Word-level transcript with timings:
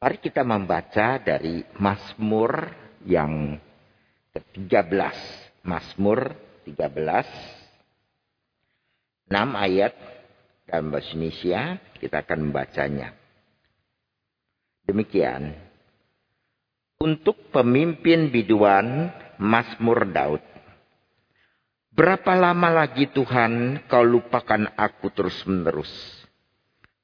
Mari 0.00 0.16
kita 0.16 0.40
membaca 0.48 1.20
dari 1.20 1.60
Mazmur 1.76 2.72
yang 3.04 3.60
ke-13. 4.32 4.96
Mazmur 5.60 6.32
13. 6.64 9.28
6 9.28 9.36
ayat 9.36 9.92
dalam 10.64 10.88
bahasa 10.88 11.12
Indonesia 11.12 11.76
kita 12.00 12.24
akan 12.24 12.48
membacanya. 12.48 13.12
Demikian. 14.88 15.52
Untuk 16.96 17.52
pemimpin 17.52 18.32
biduan 18.32 19.12
Mazmur 19.36 20.08
Daud. 20.08 20.40
Berapa 21.92 22.40
lama 22.40 22.72
lagi 22.72 23.04
Tuhan 23.04 23.84
kau 23.84 24.00
lupakan 24.00 24.64
aku 24.80 25.12
terus 25.12 25.44
menerus? 25.44 26.19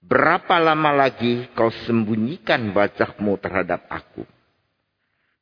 Berapa 0.06 0.62
lama 0.62 0.94
lagi 0.94 1.50
kau 1.58 1.66
sembunyikan 1.66 2.70
wajahmu 2.70 3.42
terhadap 3.42 3.90
aku? 3.90 4.22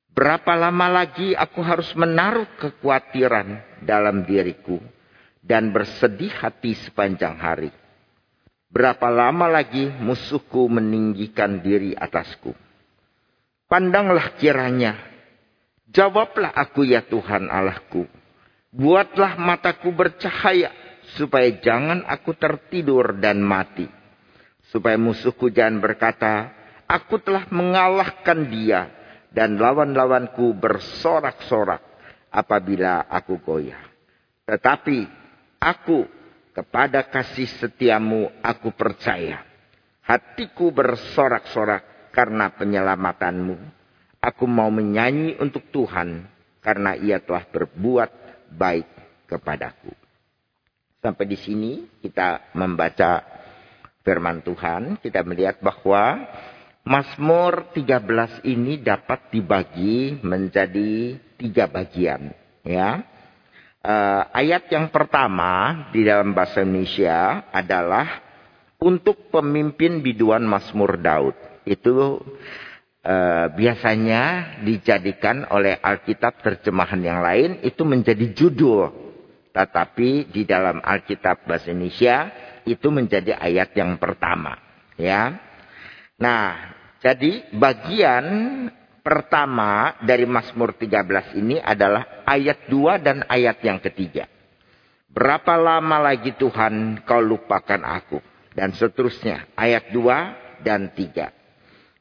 Berapa 0.08 0.56
lama 0.56 0.88
lagi 0.88 1.36
aku 1.36 1.60
harus 1.60 1.92
menaruh 1.92 2.48
kekhawatiran 2.56 3.60
dalam 3.84 4.24
diriku 4.24 4.80
dan 5.44 5.68
bersedih 5.68 6.32
hati 6.32 6.72
sepanjang 6.80 7.36
hari? 7.36 7.68
Berapa 8.72 9.12
lama 9.12 9.52
lagi 9.52 9.84
musuhku 10.00 10.64
meninggikan 10.72 11.60
diri 11.60 11.92
atasku? 11.92 12.56
Pandanglah 13.68 14.32
kiranya, 14.40 14.96
jawablah 15.92 16.56
aku 16.56 16.88
ya 16.88 17.04
Tuhan 17.04 17.52
Allahku. 17.52 18.08
Buatlah 18.72 19.36
mataku 19.36 19.92
bercahaya 19.92 20.72
supaya 21.20 21.52
jangan 21.60 22.00
aku 22.08 22.32
tertidur 22.32 23.20
dan 23.20 23.44
mati 23.44 24.03
supaya 24.74 24.98
musuhku 24.98 25.54
jangan 25.54 25.78
berkata, 25.78 26.50
aku 26.90 27.22
telah 27.22 27.46
mengalahkan 27.54 28.42
dia 28.50 28.90
dan 29.30 29.54
lawan-lawanku 29.54 30.50
bersorak-sorak 30.58 31.78
apabila 32.34 33.06
aku 33.06 33.38
goyah. 33.38 33.86
Tetapi 34.42 35.06
aku 35.62 36.10
kepada 36.50 37.06
kasih 37.06 37.46
setiamu 37.62 38.26
aku 38.42 38.74
percaya. 38.74 39.46
Hatiku 40.02 40.74
bersorak-sorak 40.74 42.10
karena 42.10 42.50
penyelamatanmu. 42.58 43.56
Aku 44.18 44.44
mau 44.50 44.74
menyanyi 44.74 45.38
untuk 45.38 45.70
Tuhan 45.70 46.26
karena 46.58 46.98
ia 46.98 47.22
telah 47.22 47.46
berbuat 47.46 48.10
baik 48.50 48.88
kepadaku. 49.30 49.94
Sampai 50.98 51.24
di 51.28 51.36
sini 51.36 51.72
kita 52.00 52.52
membaca 52.56 53.43
firman 54.04 54.44
Tuhan, 54.44 55.00
kita 55.00 55.24
melihat 55.24 55.58
bahwa 55.64 56.22
Mazmur 56.84 57.72
13 57.72 58.44
ini 58.44 58.76
dapat 58.76 59.32
dibagi 59.32 60.20
menjadi 60.20 61.16
tiga 61.40 61.64
bagian. 61.64 62.28
Ya. 62.60 63.08
Uh, 63.84 64.24
ayat 64.32 64.68
yang 64.68 64.92
pertama 64.92 65.88
di 65.92 66.04
dalam 66.04 66.36
bahasa 66.36 66.60
Indonesia 66.60 67.48
adalah 67.52 68.20
untuk 68.80 69.32
pemimpin 69.32 70.04
biduan 70.04 70.44
Mazmur 70.44 71.00
Daud. 71.00 71.36
Itu 71.64 72.20
uh, 73.00 73.46
biasanya 73.52 74.56
dijadikan 74.60 75.48
oleh 75.48 75.80
Alkitab 75.80 76.44
terjemahan 76.44 77.00
yang 77.00 77.24
lain 77.24 77.64
itu 77.64 77.80
menjadi 77.84 78.28
judul. 78.36 78.92
Tetapi 79.56 80.28
di 80.28 80.44
dalam 80.44 80.84
Alkitab 80.84 81.48
bahasa 81.48 81.72
Indonesia 81.72 82.28
itu 82.64 82.88
menjadi 82.88 83.36
ayat 83.36 83.72
yang 83.76 83.96
pertama, 83.96 84.56
ya. 84.96 85.36
Nah, 86.18 86.74
jadi 87.04 87.52
bagian 87.52 88.24
pertama 89.04 90.00
dari 90.00 90.24
Mazmur 90.24 90.72
13 90.72 91.36
ini 91.36 91.60
adalah 91.60 92.24
ayat 92.24 92.64
2 92.72 93.04
dan 93.04 93.20
ayat 93.28 93.60
yang 93.60 93.76
ketiga. 93.76 94.24
Berapa 95.12 95.54
lama 95.54 96.10
lagi 96.10 96.34
Tuhan 96.34 97.04
kau 97.06 97.22
lupakan 97.22 97.82
aku? 97.84 98.18
Dan 98.56 98.72
seterusnya, 98.74 99.52
ayat 99.54 99.92
2 99.92 100.64
dan 100.64 100.90
3. 100.90 101.30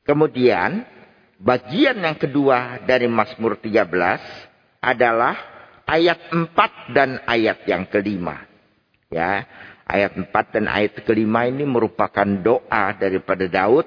Kemudian, 0.08 0.86
bagian 1.38 1.98
yang 2.00 2.18
kedua 2.18 2.82
dari 2.88 3.06
Mazmur 3.06 3.60
13 3.60 3.86
adalah 4.82 5.36
ayat 5.86 6.32
4 6.32 6.96
dan 6.96 7.22
ayat 7.28 7.68
yang 7.68 7.86
kelima. 7.92 8.48
Ya, 9.14 9.46
ayat 9.94 10.18
4 10.18 10.56
dan 10.58 10.66
ayat 10.66 11.06
kelima 11.06 11.46
ini 11.46 11.62
merupakan 11.70 12.26
doa 12.26 12.98
daripada 12.98 13.46
Daud 13.46 13.86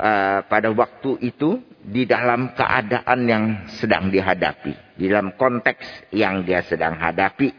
uh, 0.00 0.40
pada 0.48 0.72
waktu 0.72 1.20
itu 1.20 1.60
di 1.84 2.08
dalam 2.08 2.56
keadaan 2.56 3.20
yang 3.28 3.44
sedang 3.76 4.08
dihadapi, 4.08 4.96
di 4.96 5.12
dalam 5.12 5.36
konteks 5.36 6.10
yang 6.16 6.40
dia 6.48 6.64
sedang 6.64 6.96
hadapi. 6.96 7.52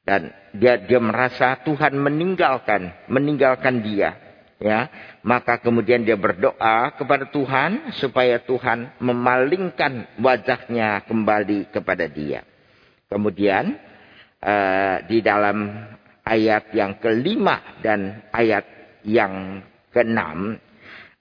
Dan 0.00 0.32
dia 0.56 0.80
dia 0.80 0.98
merasa 0.98 1.60
Tuhan 1.62 1.94
meninggalkan, 1.94 3.06
meninggalkan 3.06 3.84
dia, 3.84 4.16
ya. 4.58 4.88
Maka 5.20 5.60
kemudian 5.60 6.02
dia 6.02 6.16
berdoa 6.16 6.96
kepada 6.96 7.28
Tuhan 7.28 7.92
supaya 8.00 8.40
Tuhan 8.40 8.96
memalingkan 8.98 10.18
wajahnya 10.18 11.04
kembali 11.04 11.70
kepada 11.70 12.08
dia. 12.08 12.42
Kemudian 13.06 13.76
uh, 14.42 14.96
di 15.06 15.20
dalam 15.20 15.86
ayat 16.30 16.70
yang 16.70 17.02
kelima 17.02 17.82
dan 17.82 18.22
ayat 18.30 18.62
yang 19.02 19.66
keenam. 19.90 20.62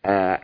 Uh, 0.05 0.37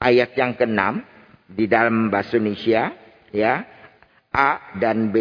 ayat 0.00 0.32
yang 0.36 0.56
keenam 0.56 1.04
di 1.48 1.68
dalam 1.68 2.08
bahasa 2.08 2.40
Indonesia 2.40 2.92
ya 3.30 3.64
A 4.34 4.76
dan 4.80 5.12
B 5.14 5.16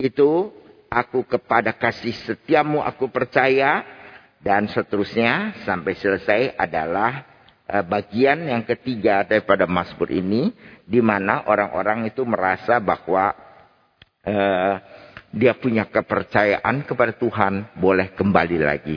itu 0.00 0.50
aku 0.90 1.22
kepada 1.28 1.76
kasih 1.76 2.16
setiamu 2.26 2.82
aku 2.82 3.08
percaya 3.08 3.86
dan 4.42 4.66
seterusnya 4.66 5.62
sampai 5.62 5.94
selesai 5.94 6.58
adalah 6.58 7.24
uh, 7.70 7.84
bagian 7.86 8.44
yang 8.44 8.66
ketiga 8.66 9.22
daripada 9.22 9.64
Mazmur 9.70 10.10
ini 10.10 10.50
di 10.82 10.98
mana 10.98 11.46
orang-orang 11.46 12.10
itu 12.10 12.26
merasa 12.26 12.82
bahwa 12.82 13.47
uh, 14.26 14.74
dia 15.28 15.52
punya 15.60 15.84
kepercayaan 15.86 16.88
kepada 16.88 17.12
Tuhan 17.14 17.76
boleh 17.76 18.16
kembali 18.16 18.58
lagi. 18.58 18.96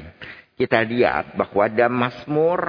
Kita 0.56 0.80
lihat 0.86 1.36
bahwa 1.36 1.62
ada 1.68 1.88
Mazmur 1.92 2.60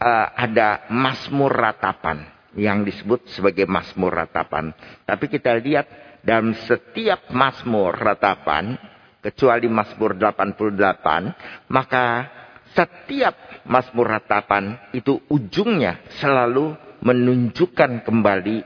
uh, 0.00 0.28
ada 0.34 0.88
Mazmur 0.90 1.52
ratapan 1.52 2.26
yang 2.58 2.82
disebut 2.82 3.30
sebagai 3.30 3.68
Mazmur 3.68 4.10
ratapan. 4.10 4.74
Tapi 5.06 5.30
kita 5.30 5.54
lihat 5.60 5.86
dalam 6.26 6.52
setiap 6.66 7.30
Mazmur 7.30 7.94
ratapan 7.94 8.74
kecuali 9.20 9.68
Mazmur 9.68 10.16
88 10.16 11.68
maka 11.68 12.04
setiap 12.72 13.64
Mazmur 13.68 14.08
ratapan 14.08 14.78
itu 14.96 15.20
ujungnya 15.28 16.00
selalu 16.18 16.74
menunjukkan 17.04 18.04
kembali 18.04 18.56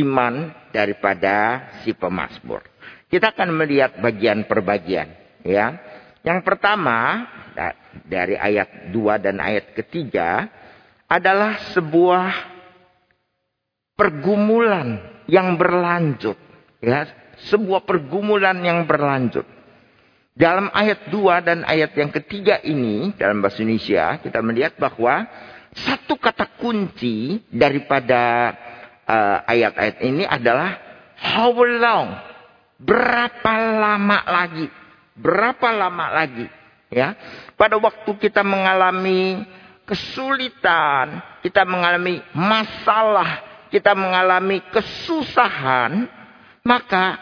iman 0.00 0.34
daripada 0.70 1.68
si 1.82 1.92
pemazmur. 1.94 2.64
Kita 3.08 3.32
akan 3.32 3.56
melihat 3.56 3.96
bagian 3.98 4.44
per 4.44 4.60
bagian, 4.60 5.08
ya. 5.40 5.76
Yang 6.20 6.40
pertama 6.44 7.24
dari 8.04 8.36
ayat 8.36 8.92
2 8.92 9.24
dan 9.24 9.40
ayat 9.40 9.72
ketiga 9.72 10.44
adalah 11.08 11.56
sebuah 11.72 12.30
pergumulan 13.96 15.00
yang 15.24 15.56
berlanjut, 15.56 16.36
ya, 16.84 17.08
sebuah 17.48 17.88
pergumulan 17.88 18.60
yang 18.60 18.84
berlanjut. 18.84 19.46
Dalam 20.38 20.70
ayat 20.70 21.10
2 21.10 21.48
dan 21.48 21.58
ayat 21.66 21.96
yang 21.98 22.14
ketiga 22.14 22.62
ini 22.62 23.10
dalam 23.18 23.42
bahasa 23.42 23.58
Indonesia 23.58 24.22
kita 24.22 24.38
melihat 24.38 24.78
bahwa 24.78 25.26
satu 25.74 26.14
kata 26.14 26.46
kunci 26.62 27.42
daripada 27.50 28.54
uh, 29.08 29.38
ayat-ayat 29.48 30.04
ini 30.04 30.28
adalah 30.28 30.76
how 31.16 31.56
long? 31.56 32.14
Berapa 32.78 33.52
lama 33.80 34.22
lagi? 34.28 34.68
Berapa 35.18 35.74
lama 35.74 36.06
lagi? 36.14 36.46
Ya, 36.88 37.12
pada 37.58 37.76
waktu 37.76 38.16
kita 38.16 38.40
mengalami 38.40 39.44
kesulitan, 39.84 41.20
kita 41.44 41.64
mengalami 41.68 42.22
masalah, 42.32 43.44
kita 43.68 43.92
mengalami 43.92 44.64
kesusahan, 44.72 46.08
maka 46.64 47.20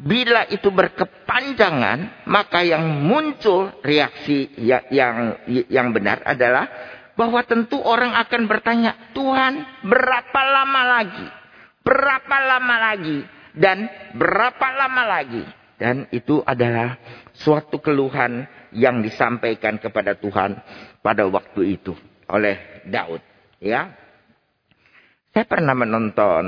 bila 0.00 0.48
itu 0.48 0.72
berkepanjangan, 0.72 2.24
maka 2.24 2.64
yang 2.64 3.04
muncul 3.04 3.68
reaksi 3.84 4.48
yang 4.56 4.84
yang, 4.88 5.16
yang 5.68 5.88
benar 5.92 6.24
adalah 6.24 6.64
bahwa 7.14 7.40
tentu 7.44 7.78
orang 7.80 8.16
akan 8.16 8.42
bertanya, 8.48 9.12
Tuhan 9.12 9.84
berapa 9.84 10.40
lama 10.42 10.82
lagi? 11.00 11.26
Berapa 11.82 12.36
lama 12.40 12.76
lagi? 12.78 13.18
Dan 13.52 13.90
berapa 14.16 14.66
lama 14.72 15.02
lagi? 15.04 15.44
Dan 15.76 16.06
itu 16.14 16.40
adalah 16.46 16.96
suatu 17.34 17.82
keluhan 17.82 18.46
yang 18.72 19.02
disampaikan 19.02 19.76
kepada 19.82 20.14
Tuhan 20.14 20.56
pada 21.02 21.26
waktu 21.26 21.76
itu 21.76 21.92
oleh 22.30 22.86
Daud. 22.86 23.20
Ya, 23.58 23.90
saya 25.32 25.48
pernah 25.48 25.72
menonton 25.72 26.44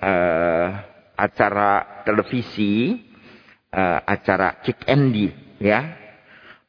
uh, 0.00 0.68
acara 1.20 2.00
televisi, 2.00 2.96
uh, 3.70 4.00
acara 4.08 4.64
Kick 4.64 4.88
Andy, 4.88 5.28
ya. 5.60 6.01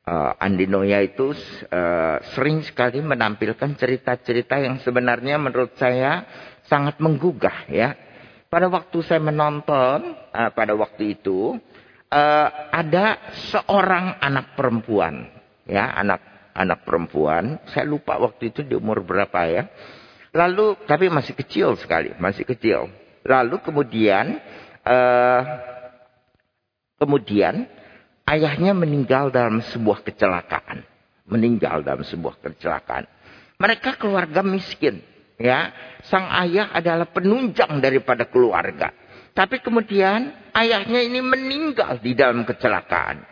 Uh, 0.04 0.36
Andi 0.36 0.68
Noya 0.68 1.00
itu 1.00 1.32
uh, 1.32 2.18
sering 2.36 2.60
sekali 2.60 3.00
menampilkan 3.00 3.72
cerita-cerita 3.80 4.60
yang 4.60 4.84
sebenarnya 4.84 5.40
menurut 5.40 5.80
saya 5.80 6.28
sangat 6.68 7.00
menggugah, 7.00 7.72
ya. 7.72 7.96
Pada 8.52 8.68
waktu 8.68 9.00
saya 9.00 9.24
menonton, 9.24 10.12
uh, 10.12 10.52
pada 10.52 10.76
waktu 10.76 11.16
itu, 11.16 11.56
uh, 12.12 12.48
ada 12.76 13.32
seorang 13.48 14.20
anak 14.20 14.60
perempuan, 14.60 15.32
ya, 15.64 15.96
anak 15.96 16.52
anak 16.54 16.86
perempuan. 16.86 17.64
Saya 17.72 17.88
lupa 17.90 18.20
waktu 18.22 18.54
itu 18.54 18.62
di 18.62 18.78
umur 18.78 19.02
berapa 19.02 19.40
ya. 19.50 19.72
Lalu 20.34 20.84
tapi 20.84 21.10
masih 21.10 21.34
kecil 21.38 21.78
sekali, 21.78 22.14
masih 22.18 22.46
kecil. 22.46 22.90
Lalu 23.24 23.62
kemudian 23.62 24.38
uh, 24.86 25.42
kemudian 26.98 27.72
ayahnya 28.28 28.72
meninggal 28.76 29.30
dalam 29.30 29.60
sebuah 29.62 30.04
kecelakaan. 30.04 30.84
Meninggal 31.28 31.84
dalam 31.88 32.04
sebuah 32.04 32.40
kecelakaan. 32.44 33.08
Mereka 33.56 33.96
keluarga 33.96 34.44
miskin, 34.44 35.00
ya. 35.40 35.72
Sang 36.04 36.28
ayah 36.44 36.76
adalah 36.76 37.08
penunjang 37.08 37.80
daripada 37.80 38.28
keluarga. 38.28 38.92
Tapi 39.34 39.64
kemudian 39.64 40.52
ayahnya 40.52 41.00
ini 41.00 41.24
meninggal 41.24 42.04
di 42.04 42.12
dalam 42.14 42.44
kecelakaan. 42.44 43.24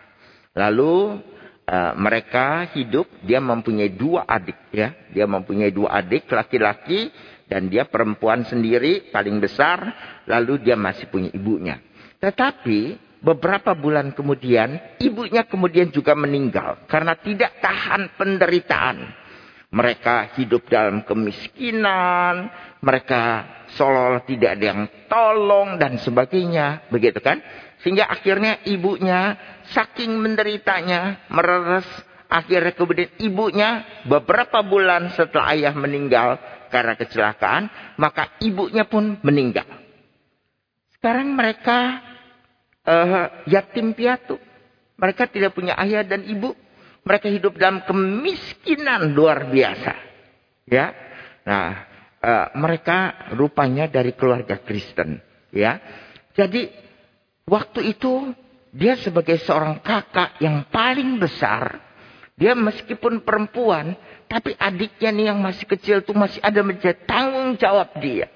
Lalu 0.56 1.20
uh, 1.68 1.94
mereka 2.00 2.72
hidup, 2.74 3.06
dia 3.28 3.44
mempunyai 3.44 3.92
dua 3.92 4.24
adik 4.24 4.72
ya. 4.72 4.96
Dia 5.12 5.28
mempunyai 5.28 5.70
dua 5.76 6.00
adik 6.00 6.32
laki-laki 6.32 7.12
dan 7.52 7.68
dia 7.68 7.84
perempuan 7.84 8.48
sendiri 8.48 9.12
paling 9.12 9.38
besar, 9.44 9.84
lalu 10.32 10.64
dia 10.64 10.80
masih 10.80 11.12
punya 11.12 11.30
ibunya. 11.36 11.78
Tetapi 12.24 13.11
beberapa 13.22 13.78
bulan 13.78 14.12
kemudian 14.18 14.98
ibunya 14.98 15.46
kemudian 15.46 15.94
juga 15.94 16.18
meninggal 16.18 16.90
karena 16.90 17.16
tidak 17.22 17.62
tahan 17.62 18.18
penderitaan. 18.18 19.22
Mereka 19.72 20.36
hidup 20.36 20.68
dalam 20.68 21.08
kemiskinan, 21.08 22.52
mereka 22.84 23.48
seolah-olah 23.72 24.28
tidak 24.28 24.60
ada 24.60 24.66
yang 24.68 24.84
tolong 25.08 25.80
dan 25.80 25.96
sebagainya, 25.96 26.92
begitu 26.92 27.24
kan? 27.24 27.40
Sehingga 27.80 28.12
akhirnya 28.12 28.60
ibunya 28.68 29.40
saking 29.72 30.12
menderitanya, 30.20 31.24
mereres, 31.32 31.88
akhirnya 32.28 32.76
kemudian 32.76 33.16
ibunya 33.24 34.04
beberapa 34.12 34.60
bulan 34.60 35.16
setelah 35.16 35.56
ayah 35.56 35.72
meninggal 35.72 36.36
karena 36.68 37.00
kecelakaan, 37.00 37.72
maka 37.96 38.36
ibunya 38.44 38.84
pun 38.84 39.24
meninggal. 39.24 39.72
Sekarang 41.00 41.32
mereka 41.32 42.11
uh, 42.86 43.46
yatim 43.50 43.94
piatu. 43.94 44.38
Mereka 44.98 45.30
tidak 45.34 45.58
punya 45.58 45.74
ayah 45.82 46.06
dan 46.06 46.26
ibu. 46.26 46.54
Mereka 47.02 47.34
hidup 47.34 47.58
dalam 47.58 47.82
kemiskinan 47.82 49.18
luar 49.18 49.50
biasa. 49.50 49.94
Ya. 50.70 50.94
Nah, 51.42 51.70
uh, 52.22 52.48
mereka 52.54 53.30
rupanya 53.34 53.90
dari 53.90 54.14
keluarga 54.14 54.62
Kristen, 54.62 55.18
ya. 55.50 55.82
Jadi 56.38 56.70
waktu 57.50 57.98
itu 57.98 58.30
dia 58.72 58.96
sebagai 59.02 59.42
seorang 59.42 59.82
kakak 59.82 60.38
yang 60.40 60.70
paling 60.70 61.18
besar, 61.18 61.82
dia 62.38 62.54
meskipun 62.54 63.26
perempuan, 63.26 63.98
tapi 64.30 64.54
adiknya 64.56 65.10
nih 65.10 65.26
yang 65.34 65.40
masih 65.42 65.66
kecil 65.66 66.06
tuh 66.06 66.16
masih 66.16 66.40
ada 66.40 66.62
menjadi 66.62 66.96
tanggung 67.04 67.58
jawab 67.58 67.90
dia. 68.00 68.30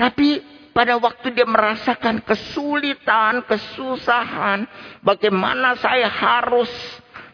Tapi 0.00 0.40
pada 0.72 0.96
waktu 0.96 1.36
dia 1.36 1.44
merasakan 1.44 2.24
kesulitan, 2.24 3.44
kesusahan, 3.44 4.64
bagaimana 5.04 5.76
saya 5.76 6.08
harus 6.08 6.72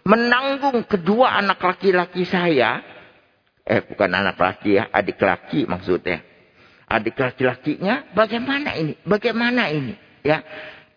menanggung 0.03 0.83
kedua 0.83 1.39
anak 1.39 1.63
laki-laki 1.63 2.27
saya. 2.27 2.83
Eh 3.63 3.87
bukan 3.87 4.11
anak 4.11 4.35
laki 4.35 4.83
ya, 4.83 4.91
adik 4.91 5.23
laki 5.23 5.63
maksudnya. 5.63 6.27
Adik 6.91 7.15
laki-lakinya 7.15 8.11
bagaimana 8.11 8.75
ini? 8.75 8.99
Bagaimana 9.07 9.71
ini? 9.71 9.95
Ya. 10.27 10.43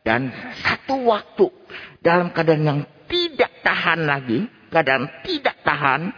Dan 0.01 0.33
satu 0.65 1.05
waktu 1.05 1.53
dalam 2.01 2.33
keadaan 2.33 2.65
yang 2.65 2.81
tidak 3.05 3.61
tahan 3.61 4.09
lagi, 4.09 4.49
keadaan 4.73 5.05
tidak 5.21 5.61
tahan, 5.61 6.13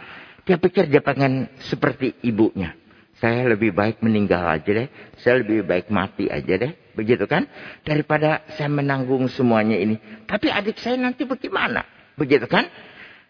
dia 0.48 0.56
pikir 0.56 0.88
dia 0.88 1.04
pengen 1.04 1.48
seperti 1.68 2.24
ibunya. 2.24 2.81
Saya 3.22 3.46
lebih 3.54 3.70
baik 3.70 4.02
meninggal 4.02 4.42
aja 4.50 4.66
deh. 4.66 4.90
Saya 5.22 5.46
lebih 5.46 5.62
baik 5.62 5.94
mati 5.94 6.26
aja 6.26 6.58
deh. 6.58 6.74
Begitu 6.98 7.22
kan? 7.30 7.46
Daripada 7.86 8.42
saya 8.58 8.66
menanggung 8.66 9.30
semuanya 9.30 9.78
ini. 9.78 9.94
Tapi 10.26 10.50
adik 10.50 10.82
saya 10.82 10.98
nanti 10.98 11.22
bagaimana? 11.22 11.86
Begitu 12.18 12.50
kan? 12.50 12.66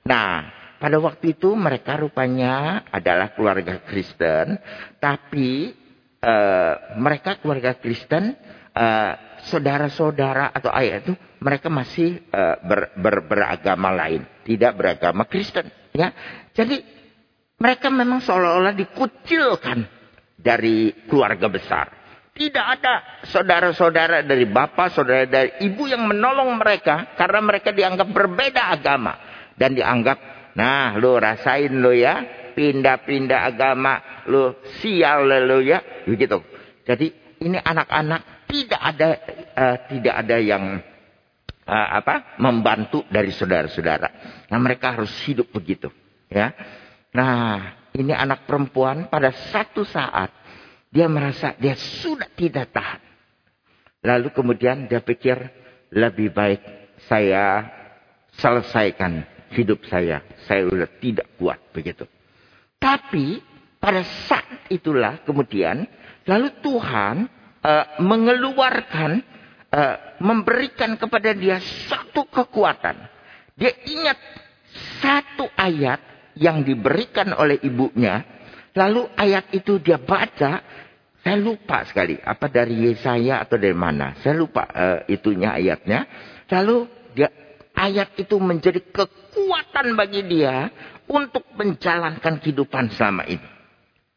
Nah, 0.09 0.49
pada 0.81 0.97
waktu 0.97 1.37
itu 1.37 1.53
mereka 1.53 2.01
rupanya 2.01 2.89
adalah 2.89 3.37
keluarga 3.37 3.85
Kristen, 3.85 4.57
tapi 4.97 5.77
uh, 6.25 6.97
mereka 6.97 7.39
keluarga 7.39 7.77
Kristen, 7.77 8.35
uh, 8.75 9.13
saudara-saudara 9.47 10.51
atau 10.51 10.75
ayah 10.75 11.05
itu 11.05 11.13
mereka 11.39 11.71
masih 11.71 12.19
uh, 12.35 12.59
ber, 12.65 12.97
ber, 12.99 13.29
beragama 13.31 13.95
lain, 13.95 14.27
tidak 14.43 14.73
beragama 14.75 15.29
Kristen. 15.29 15.71
Ya, 15.93 16.11
jadi 16.57 16.83
mereka 17.59 17.89
memang 17.93 18.21
seolah-olah 18.23 18.75
dikucilkan 18.75 19.87
dari 20.39 21.07
keluarga 21.07 21.47
besar. 21.47 21.87
Tidak 22.33 22.65
ada 22.65 23.23
saudara-saudara 23.29 24.25
dari 24.25 24.49
bapak, 24.49 24.89
saudara 24.97 25.29
dari 25.29 25.69
ibu 25.69 25.85
yang 25.85 26.09
menolong 26.09 26.57
mereka 26.57 27.13
karena 27.13 27.45
mereka 27.45 27.77
dianggap 27.77 28.09
berbeda 28.09 28.73
agama 28.73 29.13
dan 29.53 29.77
dianggap, 29.77 30.19
nah 30.57 30.97
lu 30.97 31.21
rasain 31.21 31.71
lu 31.77 31.93
ya, 31.93 32.25
pindah-pindah 32.57 33.41
agama, 33.53 34.25
lu 34.33 34.57
sial 34.81 35.29
lu 35.29 35.61
ya, 35.61 35.85
begitu. 36.09 36.41
Jadi 36.89 37.13
ini 37.45 37.61
anak-anak 37.61 38.49
tidak 38.49 38.81
ada 38.81 39.09
uh, 39.53 39.77
tidak 39.93 40.15
ada 40.25 40.37
yang 40.41 40.65
uh, 41.69 41.89
apa 42.01 42.41
membantu 42.41 43.05
dari 43.13 43.29
saudara-saudara. 43.29 44.09
Nah 44.49 44.59
mereka 44.59 44.97
harus 44.97 45.13
hidup 45.29 45.53
begitu, 45.53 45.93
ya. 46.33 46.49
Nah 47.13 47.77
ini 47.93 48.13
anak 48.17 48.49
perempuan 48.49 49.13
pada 49.13 49.33
satu 49.53 49.85
saat 49.85 50.33
dia 50.89 51.09
merasa 51.09 51.53
dia 51.57 51.77
sudah 51.77 52.29
tidak 52.33 52.73
tahan. 52.73 53.01
Lalu 54.03 54.29
kemudian 54.33 54.89
dia 54.89 55.01
pikir 55.01 55.39
lebih 55.93 56.33
baik 56.33 56.61
saya 57.09 57.69
selesaikan 58.37 59.25
hidup 59.53 59.85
saya. 59.89 60.25
Saya 60.49 60.69
sudah 60.69 60.91
tidak 61.01 61.29
kuat 61.37 61.61
begitu. 61.73 62.09
Tapi 62.81 63.41
pada 63.77 64.03
saat 64.27 64.67
itulah 64.73 65.21
kemudian 65.23 65.85
lalu 66.25 66.49
Tuhan 66.65 67.29
uh, 67.61 67.85
mengeluarkan 68.01 69.11
uh, 69.69 69.97
memberikan 70.21 70.97
kepada 70.97 71.37
dia 71.37 71.61
satu 71.61 72.25
kekuatan. 72.29 72.97
Dia 73.57 73.73
ingat 73.85 74.19
satu 75.01 75.47
ayat 75.57 76.12
yang 76.37 76.65
diberikan 76.65 77.33
oleh 77.37 77.61
ibunya 77.61 78.43
Lalu 78.73 79.05
ayat 79.21 79.53
itu 79.53 79.77
dia 79.85 80.01
baca, 80.01 80.65
saya 81.21 81.37
lupa 81.37 81.85
sekali 81.85 82.17
apa 82.17 82.49
dari 82.49 82.89
Yesaya 82.89 83.45
atau 83.45 83.61
dari 83.61 83.77
mana. 83.77 84.17
Saya 84.25 84.41
lupa 84.41 84.65
uh, 84.65 85.05
itunya 85.13 85.53
ayatnya. 85.53 86.09
Lalu 86.49 86.89
dia 87.13 87.29
ayat 87.77 88.17
itu 88.17 88.41
menjadi 88.41 88.81
kekuatan 88.81 89.93
bagi 89.93 90.25
dia 90.25 90.73
untuk 91.05 91.45
menjalankan 91.53 92.41
kehidupan 92.41 92.97
selama 92.97 93.29
ini. 93.29 93.51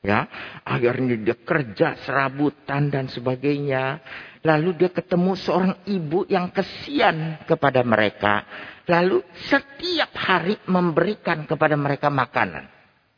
Ya, 0.06 0.30
akhirnya 0.62 1.18
dia 1.18 1.36
kerja 1.36 2.00
serabutan 2.08 2.94
dan 2.94 3.12
sebagainya. 3.12 4.00
Lalu 4.46 4.78
dia 4.78 4.94
ketemu 4.94 5.34
seorang 5.34 5.74
ibu 5.90 6.22
yang 6.30 6.54
kesian 6.54 7.42
kepada 7.50 7.82
mereka. 7.82 8.46
Lalu 8.86 9.26
setiap 9.50 10.14
hari 10.14 10.62
memberikan 10.70 11.50
kepada 11.50 11.74
mereka 11.74 12.14
makanan. 12.14 12.70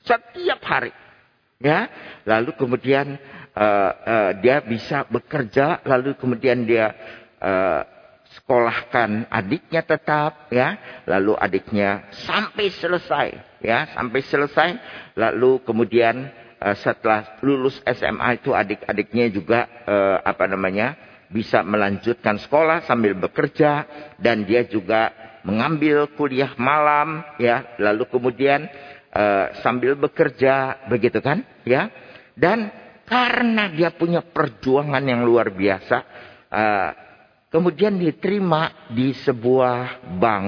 Setiap 0.08 0.64
hari. 0.64 0.96
Ya, 1.58 1.90
lalu 2.24 2.54
kemudian 2.54 3.18
uh, 3.58 3.92
uh, 3.92 4.32
dia 4.40 4.62
bisa 4.62 5.04
bekerja, 5.10 5.82
lalu 5.90 6.14
kemudian 6.14 6.64
dia 6.70 6.94
uh, 7.42 7.82
sekolahkan 8.38 9.26
adiknya 9.26 9.82
tetap, 9.82 10.54
ya, 10.54 11.02
lalu 11.10 11.34
adiknya 11.34 12.14
sampai 12.30 12.70
selesai, 12.70 13.28
ya, 13.66 13.90
sampai 13.98 14.22
selesai, 14.22 14.70
lalu 15.18 15.58
kemudian 15.66 16.30
uh, 16.62 16.78
setelah 16.78 17.42
lulus 17.42 17.82
SMA 17.90 18.38
itu 18.38 18.54
adik-adiknya 18.54 19.26
juga 19.34 19.66
uh, 19.90 20.22
apa 20.22 20.46
namanya 20.46 20.94
bisa 21.28 21.64
melanjutkan 21.64 22.40
sekolah 22.40 22.88
sambil 22.88 23.16
bekerja 23.16 23.84
dan 24.20 24.48
dia 24.48 24.64
juga 24.68 25.12
mengambil 25.48 26.12
kuliah 26.20 26.52
malam, 26.60 27.24
ya, 27.40 27.76
lalu 27.80 28.04
kemudian 28.12 28.68
uh, 29.16 29.56
sambil 29.64 29.96
bekerja, 29.96 30.84
begitu 30.92 31.24
kan, 31.24 31.40
ya. 31.64 31.88
Dan 32.36 32.68
karena 33.08 33.72
dia 33.72 33.96
punya 33.96 34.20
perjuangan 34.20 35.00
yang 35.00 35.24
luar 35.24 35.56
biasa, 35.56 35.98
uh, 36.52 36.90
kemudian 37.48 37.96
diterima 37.96 38.92
di 38.92 39.16
sebuah 39.16 40.04
bank, 40.20 40.48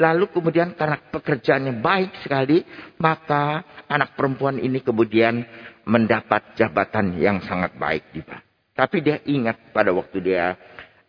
lalu 0.00 0.32
kemudian 0.32 0.72
karena 0.72 0.96
pekerjaannya 1.12 1.84
baik 1.84 2.24
sekali, 2.24 2.64
maka 2.96 3.60
anak 3.84 4.16
perempuan 4.16 4.56
ini 4.56 4.80
kemudian 4.80 5.44
mendapat 5.84 6.56
jabatan 6.56 7.20
yang 7.20 7.44
sangat 7.44 7.76
baik 7.76 8.08
di 8.16 8.24
bank. 8.24 8.49
Tapi 8.80 9.04
dia 9.04 9.20
ingat 9.28 9.76
pada 9.76 9.92
waktu 9.92 10.24
dia 10.24 10.56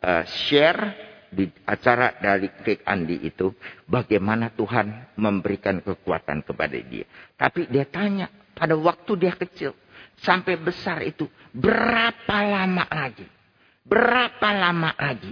uh, 0.03 0.23
share 0.27 0.91
di 1.31 1.47
acara 1.63 2.19
dari 2.19 2.51
Kek 2.51 2.83
Andi 2.83 3.23
itu 3.23 3.55
bagaimana 3.87 4.51
Tuhan 4.51 5.15
memberikan 5.15 5.79
kekuatan 5.79 6.43
kepada 6.43 6.75
dia. 6.75 7.07
Tapi 7.39 7.71
dia 7.71 7.87
tanya 7.87 8.27
pada 8.51 8.75
waktu 8.75 9.15
dia 9.15 9.31
kecil 9.39 9.71
sampai 10.19 10.59
besar 10.59 10.99
itu 11.07 11.31
berapa 11.55 12.37
lama 12.43 12.83
lagi? 12.91 13.23
Berapa 13.87 14.51
lama 14.51 14.91
lagi? 14.99 15.31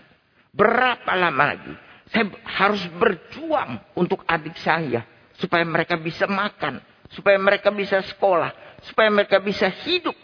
Berapa 0.56 1.12
lama 1.20 1.44
lagi? 1.44 1.76
Saya 2.08 2.32
harus 2.56 2.88
berjuang 2.96 3.84
untuk 4.00 4.24
adik 4.24 4.56
saya 4.64 5.04
supaya 5.36 5.68
mereka 5.68 6.00
bisa 6.00 6.24
makan, 6.24 6.80
supaya 7.12 7.36
mereka 7.36 7.68
bisa 7.68 8.00
sekolah, 8.00 8.56
supaya 8.88 9.12
mereka 9.12 9.44
bisa 9.44 9.68
hidup. 9.84 10.16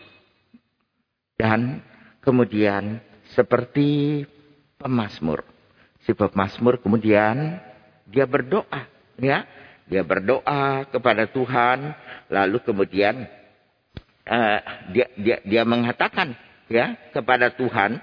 Dan 1.35 1.83
kemudian 2.25 2.99
seperti 3.37 4.25
pemazmur 4.81 5.45
si 6.05 6.13
pemazmur 6.13 6.77
kemudian 6.77 7.57
dia 8.05 8.29
berdoa, 8.29 8.85
ya. 9.17 9.43
Dia 9.85 10.01
berdoa 10.01 10.89
kepada 10.89 11.29
Tuhan, 11.29 11.93
lalu 12.33 12.57
kemudian 12.65 13.29
uh, 14.25 14.59
dia 14.89 15.05
dia 15.13 15.37
dia 15.45 15.61
mengatakan 15.61 16.33
ya 16.65 16.97
kepada 17.13 17.53
Tuhan, 17.53 18.01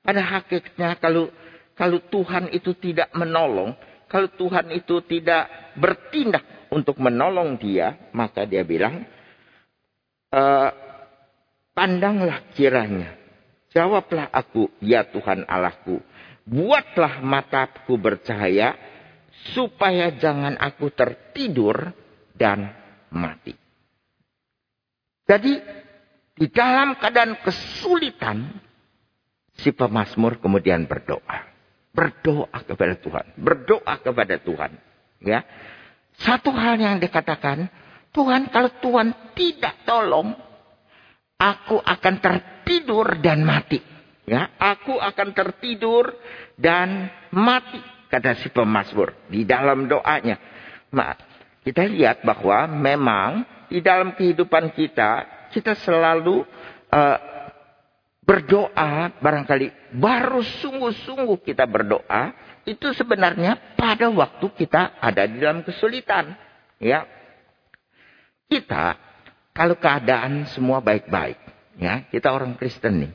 pada 0.00 0.20
hakikatnya 0.24 0.96
kalau 0.96 1.28
kalau 1.76 2.00
Tuhan 2.08 2.48
itu 2.56 2.72
tidak 2.80 3.12
menolong, 3.12 3.76
kalau 4.08 4.28
Tuhan 4.32 4.72
itu 4.72 5.04
tidak 5.04 5.76
bertindak 5.76 6.44
untuk 6.72 6.96
menolong 6.96 7.60
dia, 7.60 8.08
maka 8.16 8.44
dia 8.44 8.60
bilang, 8.60 9.04
e, 10.28 10.42
pandanglah 11.72 12.44
kiranya, 12.52 13.16
jawablah 13.72 14.28
aku, 14.30 14.68
ya 14.84 15.08
Tuhan 15.08 15.48
Allahku, 15.48 15.98
buatlah 16.46 17.24
mataku 17.24 17.96
bercahaya 17.96 18.76
supaya 19.56 20.14
jangan 20.14 20.54
aku 20.60 20.92
tertidur 20.92 21.90
dan 22.36 22.70
mati. 23.10 23.56
Jadi 25.26 25.52
di 26.36 26.46
dalam 26.52 26.96
keadaan 27.00 27.40
kesulitan 27.40 28.60
si 29.56 29.72
pemazmur 29.72 30.38
kemudian 30.38 30.84
berdoa. 30.84 31.50
Berdoa 31.92 32.56
kepada 32.64 32.96
Tuhan, 32.96 33.36
berdoa 33.36 33.94
kepada 34.00 34.40
Tuhan, 34.40 34.72
ya. 35.20 35.44
Satu 36.16 36.48
hal 36.48 36.80
yang 36.80 36.96
dikatakan, 36.96 37.68
Tuhan 38.16 38.48
kalau 38.48 38.72
Tuhan 38.80 39.36
tidak 39.36 39.84
tolong, 39.84 40.32
aku 41.36 41.76
akan 41.84 42.14
tertidur 42.16 42.51
dan 43.20 43.42
mati. 43.42 43.80
Ya, 44.22 44.54
aku 44.54 45.02
akan 45.02 45.34
tertidur 45.34 46.14
dan 46.54 47.10
mati 47.34 47.82
kata 48.06 48.38
si 48.38 48.52
pemazmur 48.54 49.14
di 49.26 49.42
dalam 49.42 49.90
doanya. 49.90 50.38
Ma, 50.94 51.16
kita 51.66 51.88
lihat 51.90 52.22
bahwa 52.22 52.70
memang 52.70 53.42
di 53.66 53.80
dalam 53.80 54.14
kehidupan 54.14 54.76
kita 54.76 55.26
kita 55.50 55.74
selalu 55.80 56.44
uh, 56.92 57.18
berdoa 58.22 59.10
barangkali 59.18 59.98
baru 59.98 60.44
sungguh-sungguh 60.62 61.42
kita 61.42 61.66
berdoa 61.66 62.30
itu 62.62 62.94
sebenarnya 62.94 63.74
pada 63.74 64.06
waktu 64.06 64.46
kita 64.54 65.02
ada 65.02 65.26
di 65.26 65.42
dalam 65.42 65.66
kesulitan 65.66 66.30
ya 66.78 67.02
kita 68.46 68.94
kalau 69.50 69.74
keadaan 69.74 70.46
semua 70.54 70.78
baik-baik 70.78 71.41
ya 71.80 72.04
kita 72.10 72.32
orang 72.32 72.56
Kristen 72.56 73.04
nih 73.04 73.12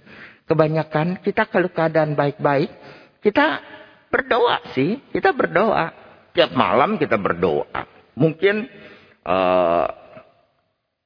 Kebanyakan 0.48 1.20
kita 1.28 1.44
kalau 1.52 1.68
keadaan 1.68 2.16
baik-baik, 2.16 2.72
kita 3.20 3.60
berdoa 4.08 4.64
sih. 4.72 4.96
Kita 5.12 5.36
berdoa. 5.36 5.92
Tiap 6.32 6.56
malam 6.56 6.96
kita 6.96 7.20
berdoa. 7.20 7.84
Mungkin 8.16 8.64
uh, 9.28 9.88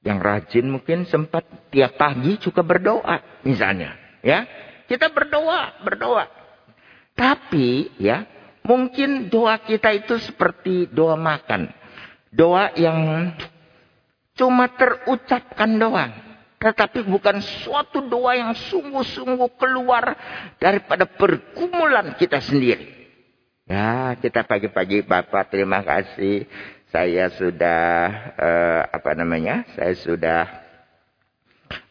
yang 0.06 0.22
rajin 0.22 0.70
mungkin 0.70 1.10
sempat 1.10 1.42
tiap 1.74 1.98
pagi 1.98 2.38
juga 2.38 2.62
berdoa 2.62 3.42
misalnya. 3.42 3.98
Ya, 4.22 4.46
kita 4.86 5.10
berdoa, 5.10 5.82
berdoa. 5.82 6.30
Tapi 7.18 7.98
ya, 7.98 8.22
mungkin 8.62 9.26
doa 9.26 9.58
kita 9.58 9.90
itu 9.90 10.22
seperti 10.22 10.86
doa 10.86 11.18
makan. 11.18 11.66
Doa 12.30 12.70
yang 12.78 13.34
cuma 14.38 14.70
terucapkan 14.70 15.74
doang. 15.82 16.31
Tetapi 16.62 17.02
bukan 17.10 17.42
suatu 17.42 18.06
doa 18.06 18.38
yang 18.38 18.54
sungguh-sungguh 18.54 19.58
keluar 19.58 20.14
daripada 20.62 21.02
pergumulan 21.10 22.14
kita 22.14 22.38
sendiri. 22.38 23.02
Ya, 23.66 24.14
kita 24.14 24.46
pagi-pagi 24.46 25.02
Bapak 25.02 25.50
terima 25.50 25.82
kasih. 25.82 26.46
Saya 26.94 27.34
sudah 27.34 27.90
uh, 28.38 28.80
apa 28.94 29.10
namanya? 29.18 29.66
Saya 29.74 29.96
sudah 29.98 30.42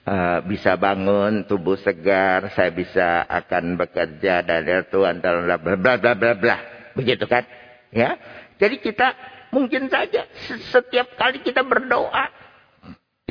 uh, 0.08 0.40
bisa 0.48 0.80
bangun, 0.80 1.44
tubuh 1.52 1.76
segar, 1.76 2.48
saya 2.56 2.72
bisa 2.72 3.28
akan 3.28 3.76
bekerja 3.76 4.40
dari 4.40 4.88
Tuhan 4.88 5.20
dalam 5.20 5.52
bla 5.52 5.58
bla 5.60 6.00
bla 6.00 6.14
bla 6.16 6.34
bla. 6.38 6.58
Begitu 6.96 7.28
kan? 7.28 7.44
Ya. 7.92 8.16
Jadi 8.56 8.80
kita 8.80 9.12
mungkin 9.52 9.92
saja 9.92 10.32
setiap 10.72 11.20
kali 11.20 11.44
kita 11.44 11.60
berdoa 11.66 12.32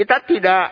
kita 0.00 0.16
tidak 0.24 0.64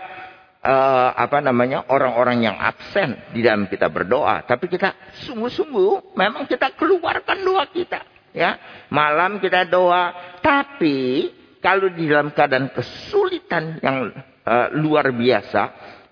uh, 0.62 1.10
apa 1.14 1.38
namanya 1.42 1.86
orang-orang 1.90 2.46
yang 2.46 2.56
absen 2.58 3.32
di 3.34 3.44
dalam 3.44 3.70
kita 3.70 3.86
berdoa, 3.90 4.42
tapi 4.46 4.66
kita 4.66 4.94
sungguh-sungguh 5.28 6.16
memang 6.18 6.46
kita 6.46 6.74
keluarkan 6.74 7.38
doa 7.44 7.64
kita, 7.70 8.02
ya. 8.34 8.58
Malam 8.88 9.38
kita 9.38 9.68
doa, 9.68 10.38
tapi 10.42 11.30
kalau 11.58 11.90
di 11.90 12.06
dalam 12.06 12.30
keadaan 12.30 12.70
kesulitan 12.70 13.82
yang 13.82 14.14
uh, 14.46 14.68
luar 14.78 15.10
biasa, 15.10 15.62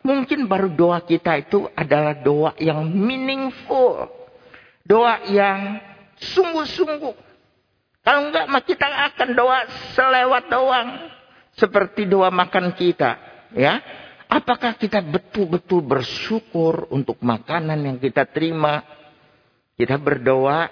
mungkin 0.02 0.46
baru 0.46 0.70
doa 0.70 0.98
kita 1.02 1.38
itu 1.40 1.66
adalah 1.74 2.14
doa 2.18 2.52
yang 2.58 2.82
meaningful. 2.86 4.10
Doa 4.86 5.26
yang 5.26 5.82
sungguh-sungguh. 6.14 7.14
Kalau 8.06 8.20
enggak, 8.30 8.46
kita 8.70 8.86
akan 8.86 9.28
doa 9.34 9.58
selewat 9.98 10.44
doang. 10.46 10.88
Seperti 11.58 12.06
doa 12.06 12.30
makan 12.30 12.70
kita. 12.78 13.18
Ya, 13.56 13.82
Apakah 14.26 14.74
kita 14.74 14.98
betul-betul 15.02 15.86
bersyukur 15.86 16.90
untuk 16.90 17.22
makanan 17.22 17.78
yang 17.78 17.96
kita 18.02 18.26
terima? 18.26 18.82
Kita 19.78 20.00
berdoa 20.02 20.66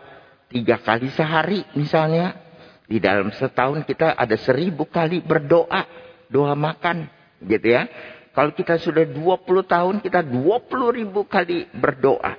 tiga 0.50 0.82
kali 0.82 1.10
sehari 1.14 1.62
misalnya. 1.78 2.42
Di 2.84 3.00
dalam 3.00 3.32
setahun 3.32 3.86
kita 3.88 4.12
ada 4.12 4.36
seribu 4.36 4.84
kali 4.90 5.22
berdoa. 5.22 5.86
Doa 6.28 6.52
makan 6.58 7.06
gitu 7.46 7.72
ya. 7.72 7.86
Kalau 8.34 8.50
kita 8.50 8.76
sudah 8.82 9.06
20 9.06 9.46
tahun 9.64 9.94
kita 10.02 10.26
20 10.26 10.98
ribu 10.98 11.22
kali 11.30 11.70
berdoa. 11.70 12.34